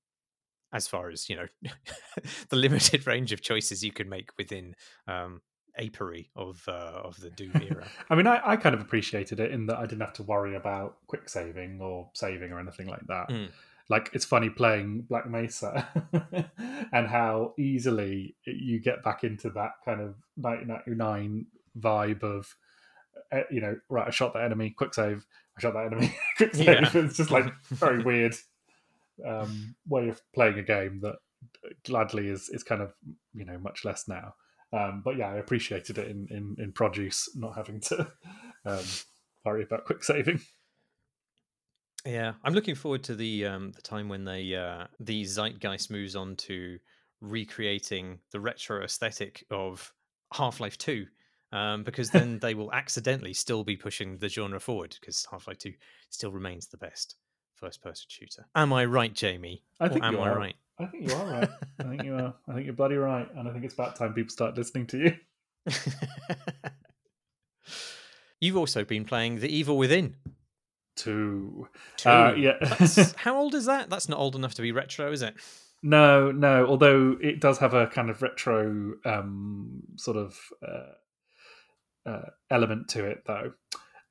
[0.72, 1.46] as far as you know,
[2.48, 4.74] the limited range of choices you can make within
[5.06, 5.42] um,
[5.78, 7.86] apery of uh, of the Doom era.
[8.10, 10.56] I mean, I, I kind of appreciated it in that I didn't have to worry
[10.56, 13.28] about quick saving or saving or anything like that.
[13.28, 13.48] Mm.
[13.88, 15.86] Like it's funny playing Black Mesa
[16.92, 21.46] and how easily you get back into that kind of 1999
[21.78, 22.52] vibe of,
[23.30, 25.24] uh, you know, right, I shot that enemy, quick save,
[25.56, 26.66] I shot that enemy, quick save.
[26.66, 26.90] Yeah.
[26.94, 28.34] It's just like very weird
[29.24, 31.16] um, way of playing a game that
[31.84, 32.92] gladly is is kind of
[33.34, 34.34] you know much less now.
[34.72, 38.00] Um, but yeah, I appreciated it in, in, in produce, not having to
[38.66, 38.84] um,
[39.44, 40.40] worry about quick saving.
[42.04, 46.14] Yeah, I'm looking forward to the um, the time when they uh, the zeitgeist moves
[46.14, 46.78] on to
[47.20, 49.92] recreating the retro aesthetic of
[50.32, 51.06] Half Life Two,
[51.52, 55.58] um, because then they will accidentally still be pushing the genre forward because Half Life
[55.58, 55.72] Two
[56.10, 57.16] still remains the best
[57.56, 58.46] first person shooter.
[58.54, 59.64] Am I right, Jamie?
[59.80, 60.38] I think am you I are.
[60.38, 60.56] right?
[60.78, 61.48] I think you are right.
[61.80, 62.34] I think you are.
[62.48, 64.98] I think you're bloody right, and I think it's about time people start listening to
[64.98, 65.16] you.
[68.40, 70.16] You've also been playing The Evil Within.
[70.96, 71.68] Two.
[71.96, 72.08] Two.
[72.08, 72.54] Uh, yeah.
[73.16, 73.88] How old is that?
[73.88, 75.34] That's not old enough to be retro, is it?
[75.82, 76.66] No, no.
[76.66, 83.04] Although it does have a kind of retro um, sort of uh, uh, element to
[83.04, 83.52] it, though.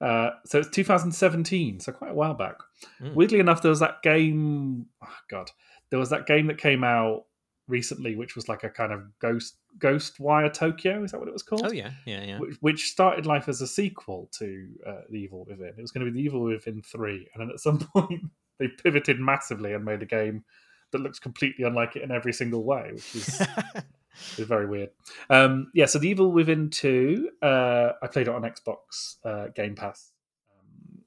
[0.01, 2.55] Uh, so it's 2017, so quite a while back.
[3.01, 3.13] Mm.
[3.13, 4.88] Weirdly enough, there was that game.
[5.03, 5.51] Oh God,
[5.90, 7.26] there was that game that came out
[7.68, 11.04] recently, which was like a kind of ghost Ghost Wire Tokyo.
[11.04, 11.66] Is that what it was called?
[11.66, 12.40] Oh yeah, yeah, yeah.
[12.40, 15.74] Which, which started life as a sequel to uh, The Evil Within.
[15.78, 18.22] It was going to be The Evil Within three, and then at some point
[18.60, 20.44] they pivoted massively and made a game
[20.92, 23.42] that looks completely unlike it in every single way, which is
[24.38, 24.90] is very weird.
[25.30, 29.76] Um, yeah, so The Evil Within 2, uh, I played it on Xbox uh, Game
[29.76, 30.12] Pass.
[30.58, 31.02] Um,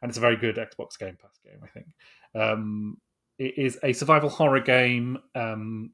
[0.00, 1.86] and it's a very good Xbox Game Pass game, I think.
[2.34, 2.98] Um,
[3.38, 5.92] it is a survival horror game, um,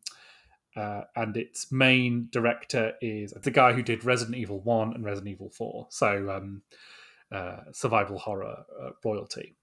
[0.77, 5.33] uh, and its main director is the guy who did Resident Evil 1 and Resident
[5.33, 5.87] Evil 4.
[5.91, 6.63] So, um,
[7.31, 9.55] uh, survival horror uh, royalty.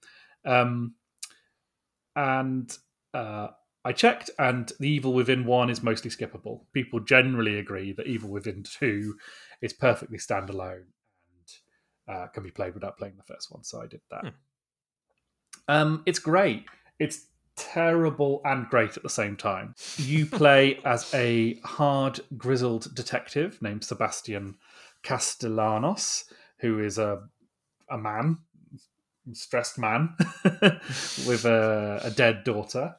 [0.45, 0.95] Um,
[2.15, 2.75] and
[3.13, 3.49] uh,
[3.83, 6.61] I checked, and the Evil Within one is mostly skippable.
[6.73, 9.15] People generally agree that Evil Within two
[9.61, 10.85] is perfectly standalone
[11.29, 13.63] and uh, can be played without playing the first one.
[13.63, 14.21] So I did that.
[14.21, 14.29] Hmm.
[15.67, 16.65] Um, it's great.
[16.99, 19.75] It's terrible and great at the same time.
[19.97, 24.57] You play as a hard, grizzled detective named Sebastian
[25.03, 26.25] Castellanos,
[26.59, 27.23] who is a
[27.89, 28.39] a man,
[29.33, 30.15] stressed man,
[31.27, 32.95] with a, a dead daughter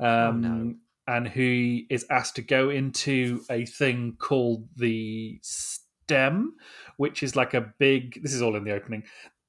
[0.00, 0.74] um, no.
[1.14, 6.54] and who is asked to go into a thing called the STEM,
[6.96, 8.22] which is like a big.
[8.22, 9.04] This is all in the opening,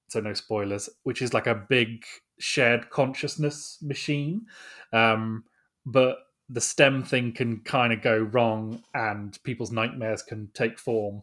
[0.08, 0.90] so no spoilers.
[1.04, 2.06] Which is like a big
[2.40, 4.46] shared consciousness machine,
[4.94, 5.44] um,
[5.86, 6.18] but
[6.50, 11.22] the STEM thing can kind of go wrong, and people's nightmares can take form.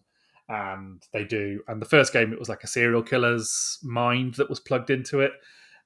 [0.49, 1.63] And they do.
[1.69, 5.21] And the first game, it was like a serial killer's mind that was plugged into
[5.21, 5.33] it.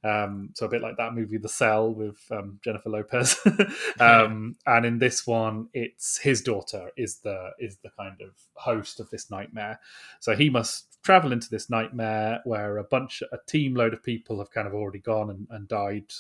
[0.05, 3.39] Um, so a bit like that movie, The Cell, with um, Jennifer Lopez.
[4.01, 9.01] um, and in this one, it's his daughter is the is the kind of host
[9.01, 9.81] of this nightmare.
[10.21, 14.39] So he must travel into this nightmare where a bunch, a team load of people
[14.39, 16.13] have kind of already gone and, and died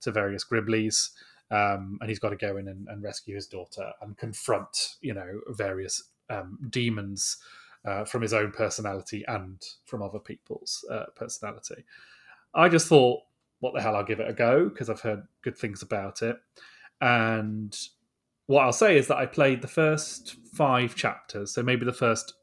[0.00, 1.10] to various Griblies.
[1.50, 5.14] Um, and he's got to go in and, and rescue his daughter and confront, you
[5.14, 7.36] know, various um, demons
[7.84, 11.84] uh, from his own personality and from other people's uh, personality.
[12.54, 13.20] I just thought,
[13.60, 16.36] what the hell, I'll give it a go because I've heard good things about it.
[17.00, 17.76] And
[18.46, 22.34] what I'll say is that I played the first five chapters, so maybe the first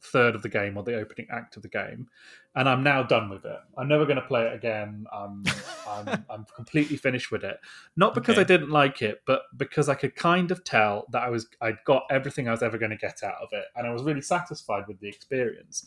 [0.00, 2.06] third of the game or the opening act of the game,
[2.54, 3.58] and I'm now done with it.
[3.76, 5.04] I'm never going to play it again.
[5.12, 5.42] I'm,
[5.88, 7.58] I'm, I'm completely finished with it.
[7.96, 8.42] Not because Okay.
[8.42, 11.78] I didn't like it, but because I could kind of tell that I was I'd
[11.84, 14.22] got everything I was ever going to get out of it, and I was really
[14.22, 15.86] satisfied with the experience.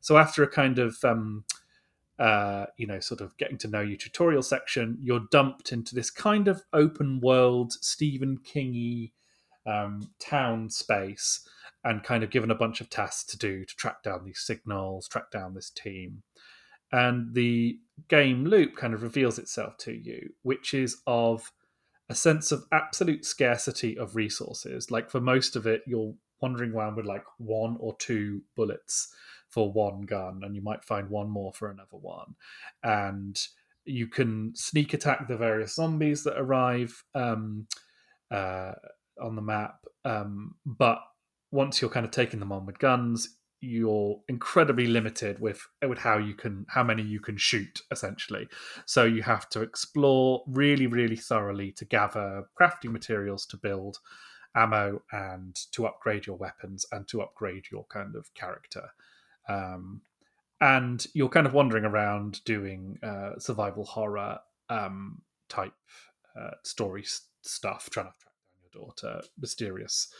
[0.00, 1.44] So after a kind of um,
[2.20, 6.10] uh, you know, sort of getting to know you tutorial section, you're dumped into this
[6.10, 9.12] kind of open world Stephen Kingy
[9.66, 11.48] um, town space
[11.82, 15.08] and kind of given a bunch of tasks to do to track down these signals,
[15.08, 16.22] track down this team.
[16.92, 21.50] And the game loop kind of reveals itself to you, which is of
[22.10, 24.90] a sense of absolute scarcity of resources.
[24.90, 29.14] Like for most of it, you'll wandering around with like one or two bullets
[29.50, 32.34] for one gun, and you might find one more for another one.
[32.82, 33.38] And
[33.84, 37.66] you can sneak attack the various zombies that arrive um,
[38.30, 38.72] uh,
[39.20, 39.84] on the map.
[40.04, 41.00] Um, but
[41.50, 46.16] once you're kind of taking them on with guns, you're incredibly limited with with how
[46.16, 48.48] you can how many you can shoot essentially
[48.86, 53.98] so you have to explore really really thoroughly to gather crafting materials to build
[54.54, 58.90] ammo and to upgrade your weapons and to upgrade your kind of character
[59.50, 60.00] um,
[60.60, 64.38] and you're kind of wandering around doing uh, survival horror
[64.68, 65.72] um, type
[66.38, 67.04] uh, story
[67.42, 70.12] stuff trying to track down your daughter mysterious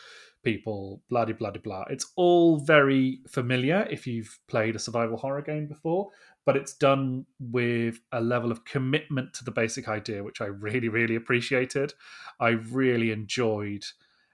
[0.42, 1.84] people, blah blah blah blah.
[1.90, 6.08] It's all very familiar if you've played a survival horror game before,
[6.46, 10.88] but it's done with a level of commitment to the basic idea, which I really,
[10.88, 11.92] really appreciated.
[12.40, 13.84] I really enjoyed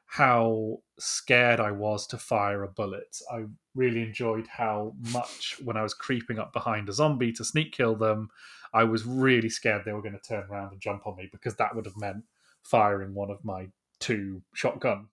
[0.06, 3.18] how scared I was to fire a bullet.
[3.30, 3.44] I
[3.74, 7.96] really enjoyed how much when I was creeping up behind a zombie to sneak kill
[7.96, 8.30] them,
[8.72, 11.56] I was really scared they were going to turn around and jump on me because
[11.56, 12.24] that would have meant
[12.62, 13.68] firing one of my
[14.00, 15.08] two shotgun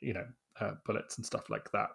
[0.00, 0.26] you know
[0.60, 1.90] uh, bullets and stuff like that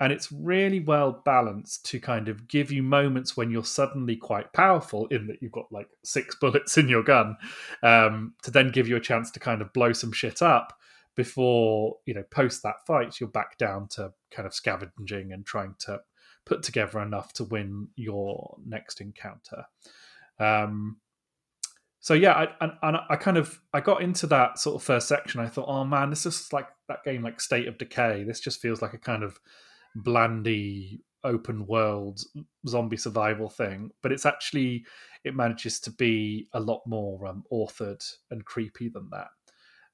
[0.00, 4.52] and it's really well balanced to kind of give you moments when you're suddenly quite
[4.52, 7.36] powerful in that you've got like six bullets in your gun
[7.82, 10.78] um, to then give you a chance to kind of blow some shit up
[11.16, 15.74] before you know post that fight you're back down to kind of scavenging and trying
[15.78, 16.00] to
[16.44, 19.64] put together enough to win your next encounter
[20.38, 20.98] um,
[22.06, 25.08] so yeah, I, and, and I kind of I got into that sort of first
[25.08, 25.40] section.
[25.40, 28.22] I thought, oh man, this is like that game, like State of Decay.
[28.22, 29.40] This just feels like a kind of
[29.96, 32.20] blandy open world
[32.68, 34.86] zombie survival thing, but it's actually
[35.24, 39.28] it manages to be a lot more um, authored and creepy than that.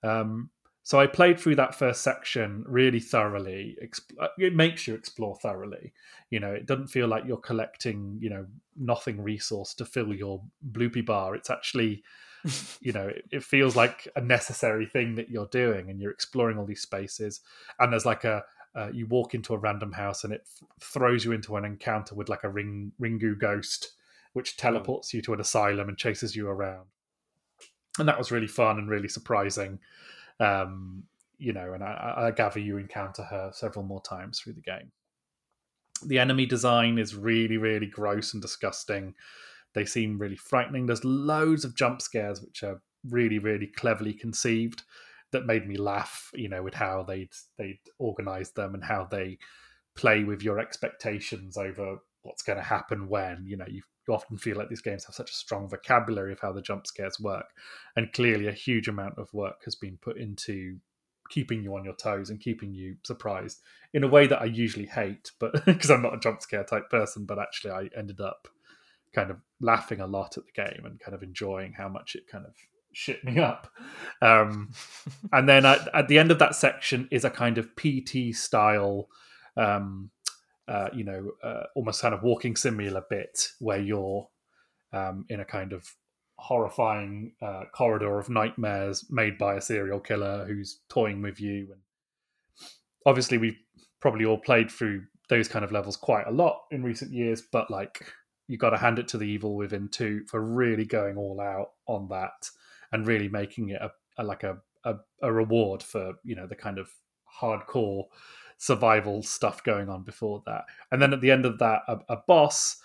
[0.07, 0.51] Um,
[0.85, 3.77] so I played through that first section really thoroughly.
[4.21, 5.93] Uh, it makes you explore thoroughly.
[6.31, 10.43] You know, it doesn't feel like you're collecting, you know, nothing resource to fill your
[10.73, 11.37] bloopy bar.
[11.37, 12.03] It's actually,
[12.81, 16.67] you know, it, feels like a necessary thing that you're doing, and you're exploring all
[16.67, 17.41] these spaces.
[17.79, 18.43] And there's like a,
[18.75, 22.17] uh, you walk into a random house, and it f- throws you into an encounter
[22.17, 23.93] with like a ring ringu ghost,
[24.33, 24.63] which hmm.
[24.63, 26.87] teleports you to an asylum and chases you around.
[28.01, 29.79] And that was really fun and really surprising.
[30.43, 31.05] Um,
[31.39, 34.93] you know, and I, I gather you encounter her several more times through the game.
[36.05, 39.15] The enemy design is really, really gross and disgusting.
[39.75, 40.87] They seem really frightening.
[40.87, 44.83] There's loads of jump scares which are really, really cleverly conceived
[45.33, 46.31] that made me laugh.
[46.35, 49.39] You know, with how they'd they'd organise them and how they
[49.95, 53.45] play with your expectations over what's going to happen when.
[53.47, 56.41] You know, you you often feel like these games have such a strong vocabulary of
[56.41, 57.47] how the jump scares work.
[57.97, 60.79] And clearly, a huge amount of work has been put into
[61.31, 63.61] keeping you on your toes and keeping you surprised
[63.95, 66.91] in a way that I usually hate, but because I'm not a jump scare type
[66.91, 68.49] person, but actually, I ended up
[69.15, 72.27] kind of laughing a lot at the game and kind of enjoying how much it
[72.27, 72.53] kind of
[72.93, 73.71] shit me up.
[74.21, 74.73] Um,
[75.33, 79.09] and then at, at, the end of that section is a kind of PT style
[79.57, 80.11] um,
[80.69, 84.29] uh, you know, uh, almost kind of walking simulator bit where you're
[84.93, 85.95] um, in a kind of
[86.37, 91.69] horrifying uh, corridor of nightmares made by a serial killer who's toying with you.
[91.73, 91.81] And
[93.07, 93.59] obviously, we've
[94.01, 97.71] probably all played through those kind of levels quite a lot in recent years, but
[97.71, 98.13] like
[98.49, 101.71] you got to hand it to the Evil Within two for really going all out
[101.87, 102.51] on that
[102.93, 106.57] and really making it a, a like a, a, a reward for you know the
[106.57, 106.91] kind of
[107.41, 108.05] hardcore
[108.63, 110.65] survival stuff going on before that.
[110.93, 112.77] And then at the end of that, a, a boss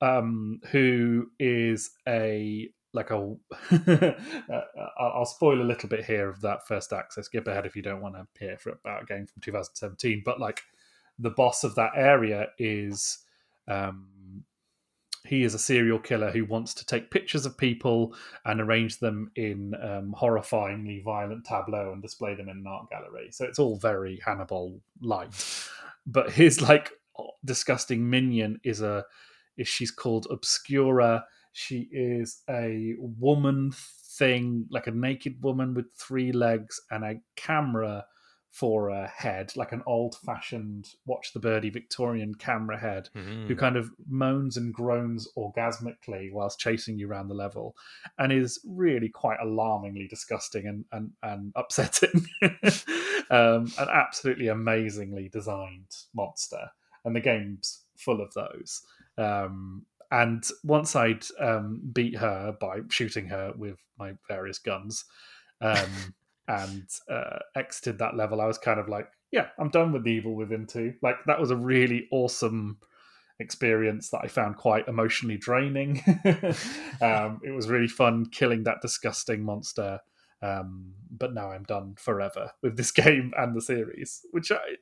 [0.00, 3.34] um, who is a like a
[3.70, 4.60] uh,
[4.98, 7.26] I'll spoil a little bit here of that first access.
[7.26, 10.22] Skip ahead if you don't want to hear for about a game from 2017.
[10.24, 10.62] But like
[11.18, 13.18] the boss of that area is
[13.68, 14.08] um,
[15.26, 18.14] he is a serial killer who wants to take pictures of people
[18.44, 23.28] and arrange them in um, horrifyingly violent tableau and display them in an art gallery.
[23.30, 25.28] So it's all very Hannibal light.
[26.06, 26.92] But his like
[27.44, 29.04] disgusting minion is a
[29.56, 31.24] is she's called Obscura.
[31.52, 33.72] She is a woman
[34.18, 38.04] thing, like a naked woman with three legs and a camera
[38.50, 43.46] for a head, like an old fashioned watch the birdie Victorian camera head, mm-hmm.
[43.46, 47.76] who kind of moans and groans orgasmically whilst chasing you around the level
[48.18, 52.26] and is really quite alarmingly disgusting and, and, and upsetting.
[53.30, 56.70] um, an absolutely amazingly designed monster.
[57.04, 58.82] And the game's full of those.
[59.18, 65.04] Um, and once I'd um, beat her by shooting her with my various guns,
[65.60, 66.14] um,
[66.48, 70.12] and uh, exited that level, I was kind of like, yeah, I'm done with the
[70.12, 70.94] Evil Within 2.
[71.02, 72.78] Like, that was a really awesome
[73.38, 76.02] experience that I found quite emotionally draining.
[77.02, 80.00] um, it was really fun killing that disgusting monster.
[80.42, 84.76] Um, but now I'm done forever with this game and the series, which I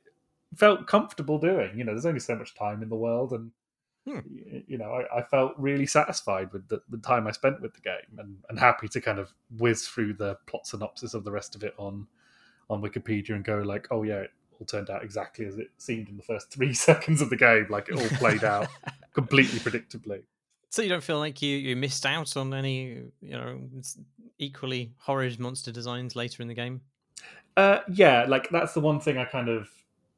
[0.55, 1.77] felt comfortable doing.
[1.77, 3.51] You know, there's only so much time in the world, and
[4.05, 4.19] hmm.
[4.67, 7.81] you know, I, I, felt really satisfied with the, the, time I spent with the
[7.81, 11.55] game, and, and happy to kind of whiz through the plot synopsis of the rest
[11.55, 12.07] of it on
[12.69, 16.09] on Wikipedia and go like, oh yeah, it all turned out exactly as it seemed
[16.09, 17.67] in the first three seconds of the game.
[17.69, 18.67] Like it all played out
[19.13, 20.23] completely predictably.
[20.69, 23.61] So you don't feel like you, you missed out on any, you know,
[24.39, 26.81] equally horrid monster designs later in the game?
[27.55, 29.69] Uh, yeah, like that's the one thing I kind of,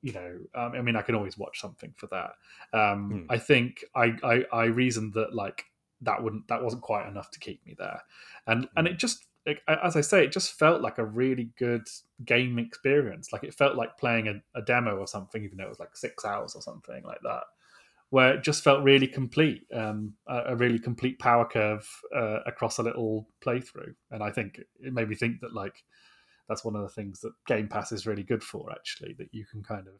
[0.01, 2.33] you know, um, I mean, I can always watch something for that.
[2.77, 3.31] Um, hmm.
[3.31, 5.65] I think I, I I reasoned that like
[6.01, 8.01] that wouldn't that wasn't quite enough to keep me there,
[8.45, 8.69] and hmm.
[8.75, 11.87] and it just like, as I say, it just felt like a really good
[12.25, 13.31] game experience.
[13.31, 15.95] Like it felt like playing a, a, demo or something, even though it was like
[15.95, 17.43] six hours or something like that,
[18.09, 22.77] where it just felt really complete, um, a, a, really complete power curve uh, across
[22.77, 23.95] a little playthrough.
[24.11, 25.81] And I think it made me think that like
[26.47, 29.45] that's one of the things that Game Pass is really good for, actually, that you
[29.45, 29.93] can kind of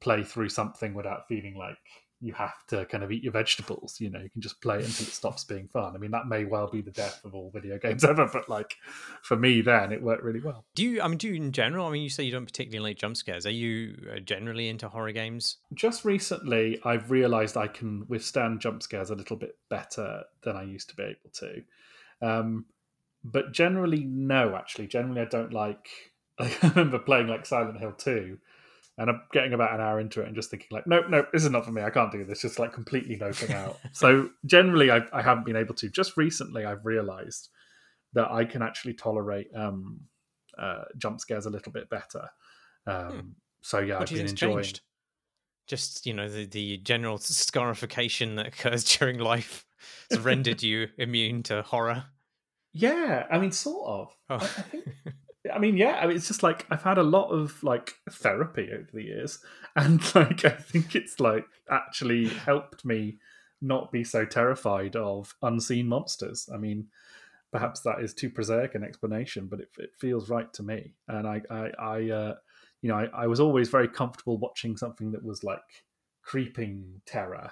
[0.00, 1.78] play through something without feeling like
[2.20, 4.00] you have to kind of eat your vegetables.
[4.00, 5.94] You know, you can just play it until it stops being fun.
[5.94, 8.76] I mean, that may well be the death of all video games ever, but like
[9.22, 10.64] for me, then it worked really well.
[10.74, 11.02] Do you?
[11.02, 11.86] I mean, do you in general?
[11.86, 13.46] I mean, you say you don't particularly like jump scares.
[13.46, 15.58] Are you uh, generally into horror games?
[15.74, 20.62] Just recently, I've realised I can withstand jump scares a little bit better than I
[20.62, 21.62] used to be able to.
[22.22, 22.64] Um,
[23.32, 24.56] but generally, no.
[24.56, 25.88] Actually, generally, I don't like.
[26.38, 28.38] I remember playing like Silent Hill two
[28.98, 31.44] and I'm getting about an hour into it and just thinking like, nope, nope, this
[31.44, 31.82] is not for me.
[31.82, 32.40] I can't do this.
[32.40, 33.78] Just like completely noping out.
[33.92, 35.88] so generally, I, I, haven't been able to.
[35.90, 37.50] Just recently, I've realised
[38.14, 40.00] that I can actually tolerate um,
[40.58, 42.28] uh, jump scares a little bit better.
[42.86, 43.20] Um, hmm.
[43.60, 44.56] So yeah, what I've been enjoying.
[44.56, 44.80] Changed?
[45.66, 49.66] Just you know the the general scarification that occurs during life
[50.10, 52.04] has rendered you immune to horror.
[52.76, 54.16] Yeah, I mean, sort of.
[54.28, 54.36] Oh.
[54.36, 54.84] I, I think
[55.52, 58.68] I mean, yeah, I mean, it's just like I've had a lot of like therapy
[58.72, 59.38] over the years,
[59.76, 63.18] and like I think it's like actually helped me
[63.62, 66.48] not be so terrified of unseen monsters.
[66.52, 66.88] I mean,
[67.52, 70.94] perhaps that is too prosaic an explanation, but it, it feels right to me.
[71.08, 72.34] And I, I, I uh,
[72.82, 75.60] you know, I, I, was always very comfortable watching something that was like
[76.22, 77.50] creeping terror,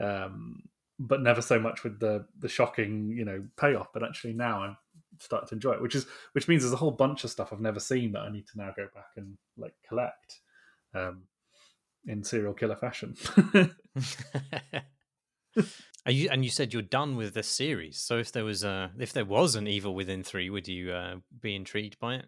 [0.00, 0.62] um,
[0.98, 3.88] but never so much with the the shocking, you know, payoff.
[3.92, 4.76] But actually, now I'm
[5.20, 7.60] starting to enjoy it, which is which means there's a whole bunch of stuff I've
[7.60, 10.40] never seen that I need to now go back and like collect
[10.94, 11.22] um,
[12.06, 13.16] in serial killer fashion.
[16.06, 17.98] Are you and you said you're done with this series.
[17.98, 21.16] So if there was a if there was an Evil Within three, would you uh,
[21.40, 22.26] be intrigued by it?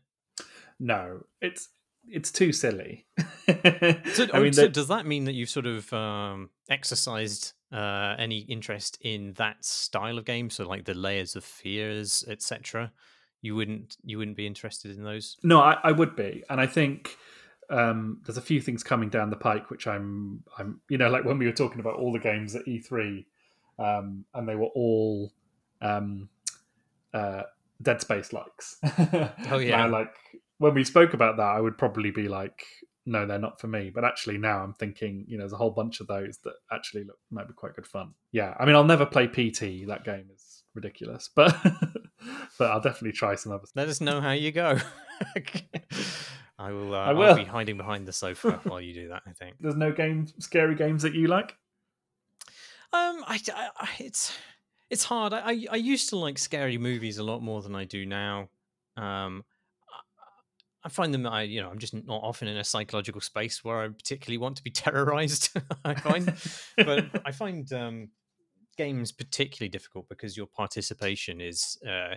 [0.78, 1.68] No, it's
[2.10, 3.06] it's too silly.
[3.18, 8.14] so, I oh, mean, so does that mean that you've sort of um, exercised uh,
[8.18, 10.50] any interest in that style of game?
[10.50, 12.92] So like the layers of fears, etc.
[13.42, 15.36] You wouldn't you wouldn't be interested in those?
[15.42, 17.16] No, I, I would be, and I think
[17.70, 21.24] um, there's a few things coming down the pike which I'm I'm you know like
[21.24, 23.24] when we were talking about all the games at E3,
[23.78, 25.32] um, and they were all
[25.80, 26.28] um,
[27.12, 27.42] uh,
[27.82, 28.78] Dead Space likes.
[29.50, 30.14] oh yeah, now, like
[30.58, 32.62] when we spoke about that, I would probably be like,
[33.04, 33.90] no, they're not for me.
[33.94, 37.04] But actually, now I'm thinking, you know, there's a whole bunch of those that actually
[37.04, 38.14] look might be quite good fun.
[38.32, 39.86] Yeah, I mean, I'll never play PT.
[39.86, 41.56] That game is ridiculous, but
[42.58, 43.66] but I'll definitely try some other.
[43.66, 43.76] Stuff.
[43.76, 44.78] Let us know how you go.
[46.58, 46.94] I will.
[46.94, 49.22] Uh, I will I'll be hiding behind the sofa while you do that.
[49.26, 51.56] I think there's no game, scary games that you like.
[52.92, 53.40] Um, I,
[53.78, 54.36] I it's
[54.90, 55.32] it's hard.
[55.32, 58.48] I, I used to like scary movies a lot more than I do now.
[58.96, 59.44] Um,
[60.86, 63.82] I find them I you know I'm just not often in a psychological space where
[63.82, 65.50] I particularly want to be terrorized.
[65.84, 66.32] I find,
[66.76, 68.08] but I find um,
[68.78, 72.14] games particularly difficult because your participation is uh,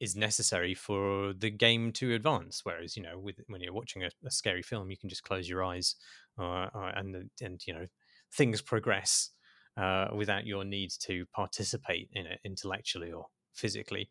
[0.00, 2.62] is necessary for the game to advance.
[2.64, 5.46] Whereas you know with when you're watching a, a scary film, you can just close
[5.46, 5.94] your eyes
[6.38, 7.86] uh, uh and and you know
[8.32, 9.30] things progress
[9.76, 14.08] uh, without your need to participate in it intellectually or physically.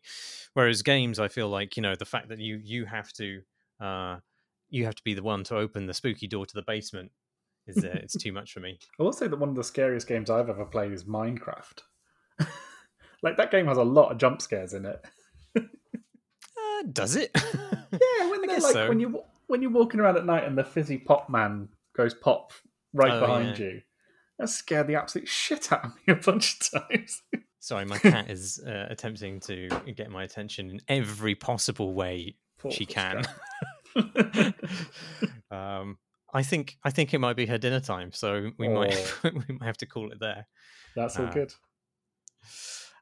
[0.54, 3.42] Whereas games, I feel like you know the fact that you you have to
[3.82, 4.20] uh,
[4.70, 7.10] you have to be the one to open the spooky door to the basement.
[7.66, 8.78] Is uh, it's too much for me.
[9.00, 11.80] I will say that one of the scariest games I've ever played is Minecraft.
[13.22, 15.04] like that game has a lot of jump scares in it.
[15.56, 17.30] uh, does it?
[17.92, 18.88] yeah, when they're like so.
[18.88, 22.52] when you when you're walking around at night and the fizzy pop man goes pop
[22.92, 23.66] right oh, behind yeah.
[23.66, 23.82] you.
[24.38, 27.22] That scared the absolute shit out of me a bunch of times.
[27.60, 32.72] Sorry, my cat is uh, attempting to get my attention in every possible way Poor
[32.72, 33.24] she can.
[35.50, 35.98] Um,
[36.32, 39.30] I think I think it might be her dinner time, so we might Oh.
[39.48, 40.46] we might have to call it there.
[40.96, 41.54] That's all Uh, good.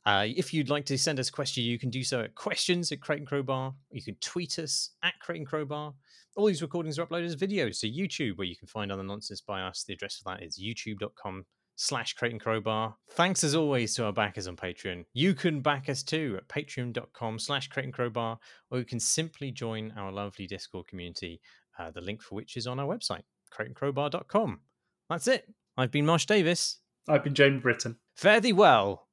[0.05, 2.91] Uh, if you'd like to send us a question, you can do so at questions
[2.91, 3.75] at Crate and Crowbar.
[3.91, 5.95] You can tweet us at Crate and Crowbar.
[6.37, 9.41] All these recordings are uploaded as videos to YouTube, where you can find other nonsense
[9.43, 9.85] by us.
[9.87, 11.45] The address for that is youtube.com
[11.81, 12.95] slash Crate and Crowbar.
[13.13, 15.07] Thanks as always to our backers on Patreon.
[15.15, 18.39] You can back us too at patreon.com slash Crate and Crowbar,
[18.71, 21.41] or you can simply join our lovely Discord community,
[21.79, 23.23] uh, the link for which is on our website,
[23.57, 24.61] crateandcrowbar.com.
[25.09, 25.47] That's it.
[25.79, 26.77] I've been Marsh Davies.
[27.09, 27.97] I've been Jamie Britton.
[28.15, 29.09] Fare thee well.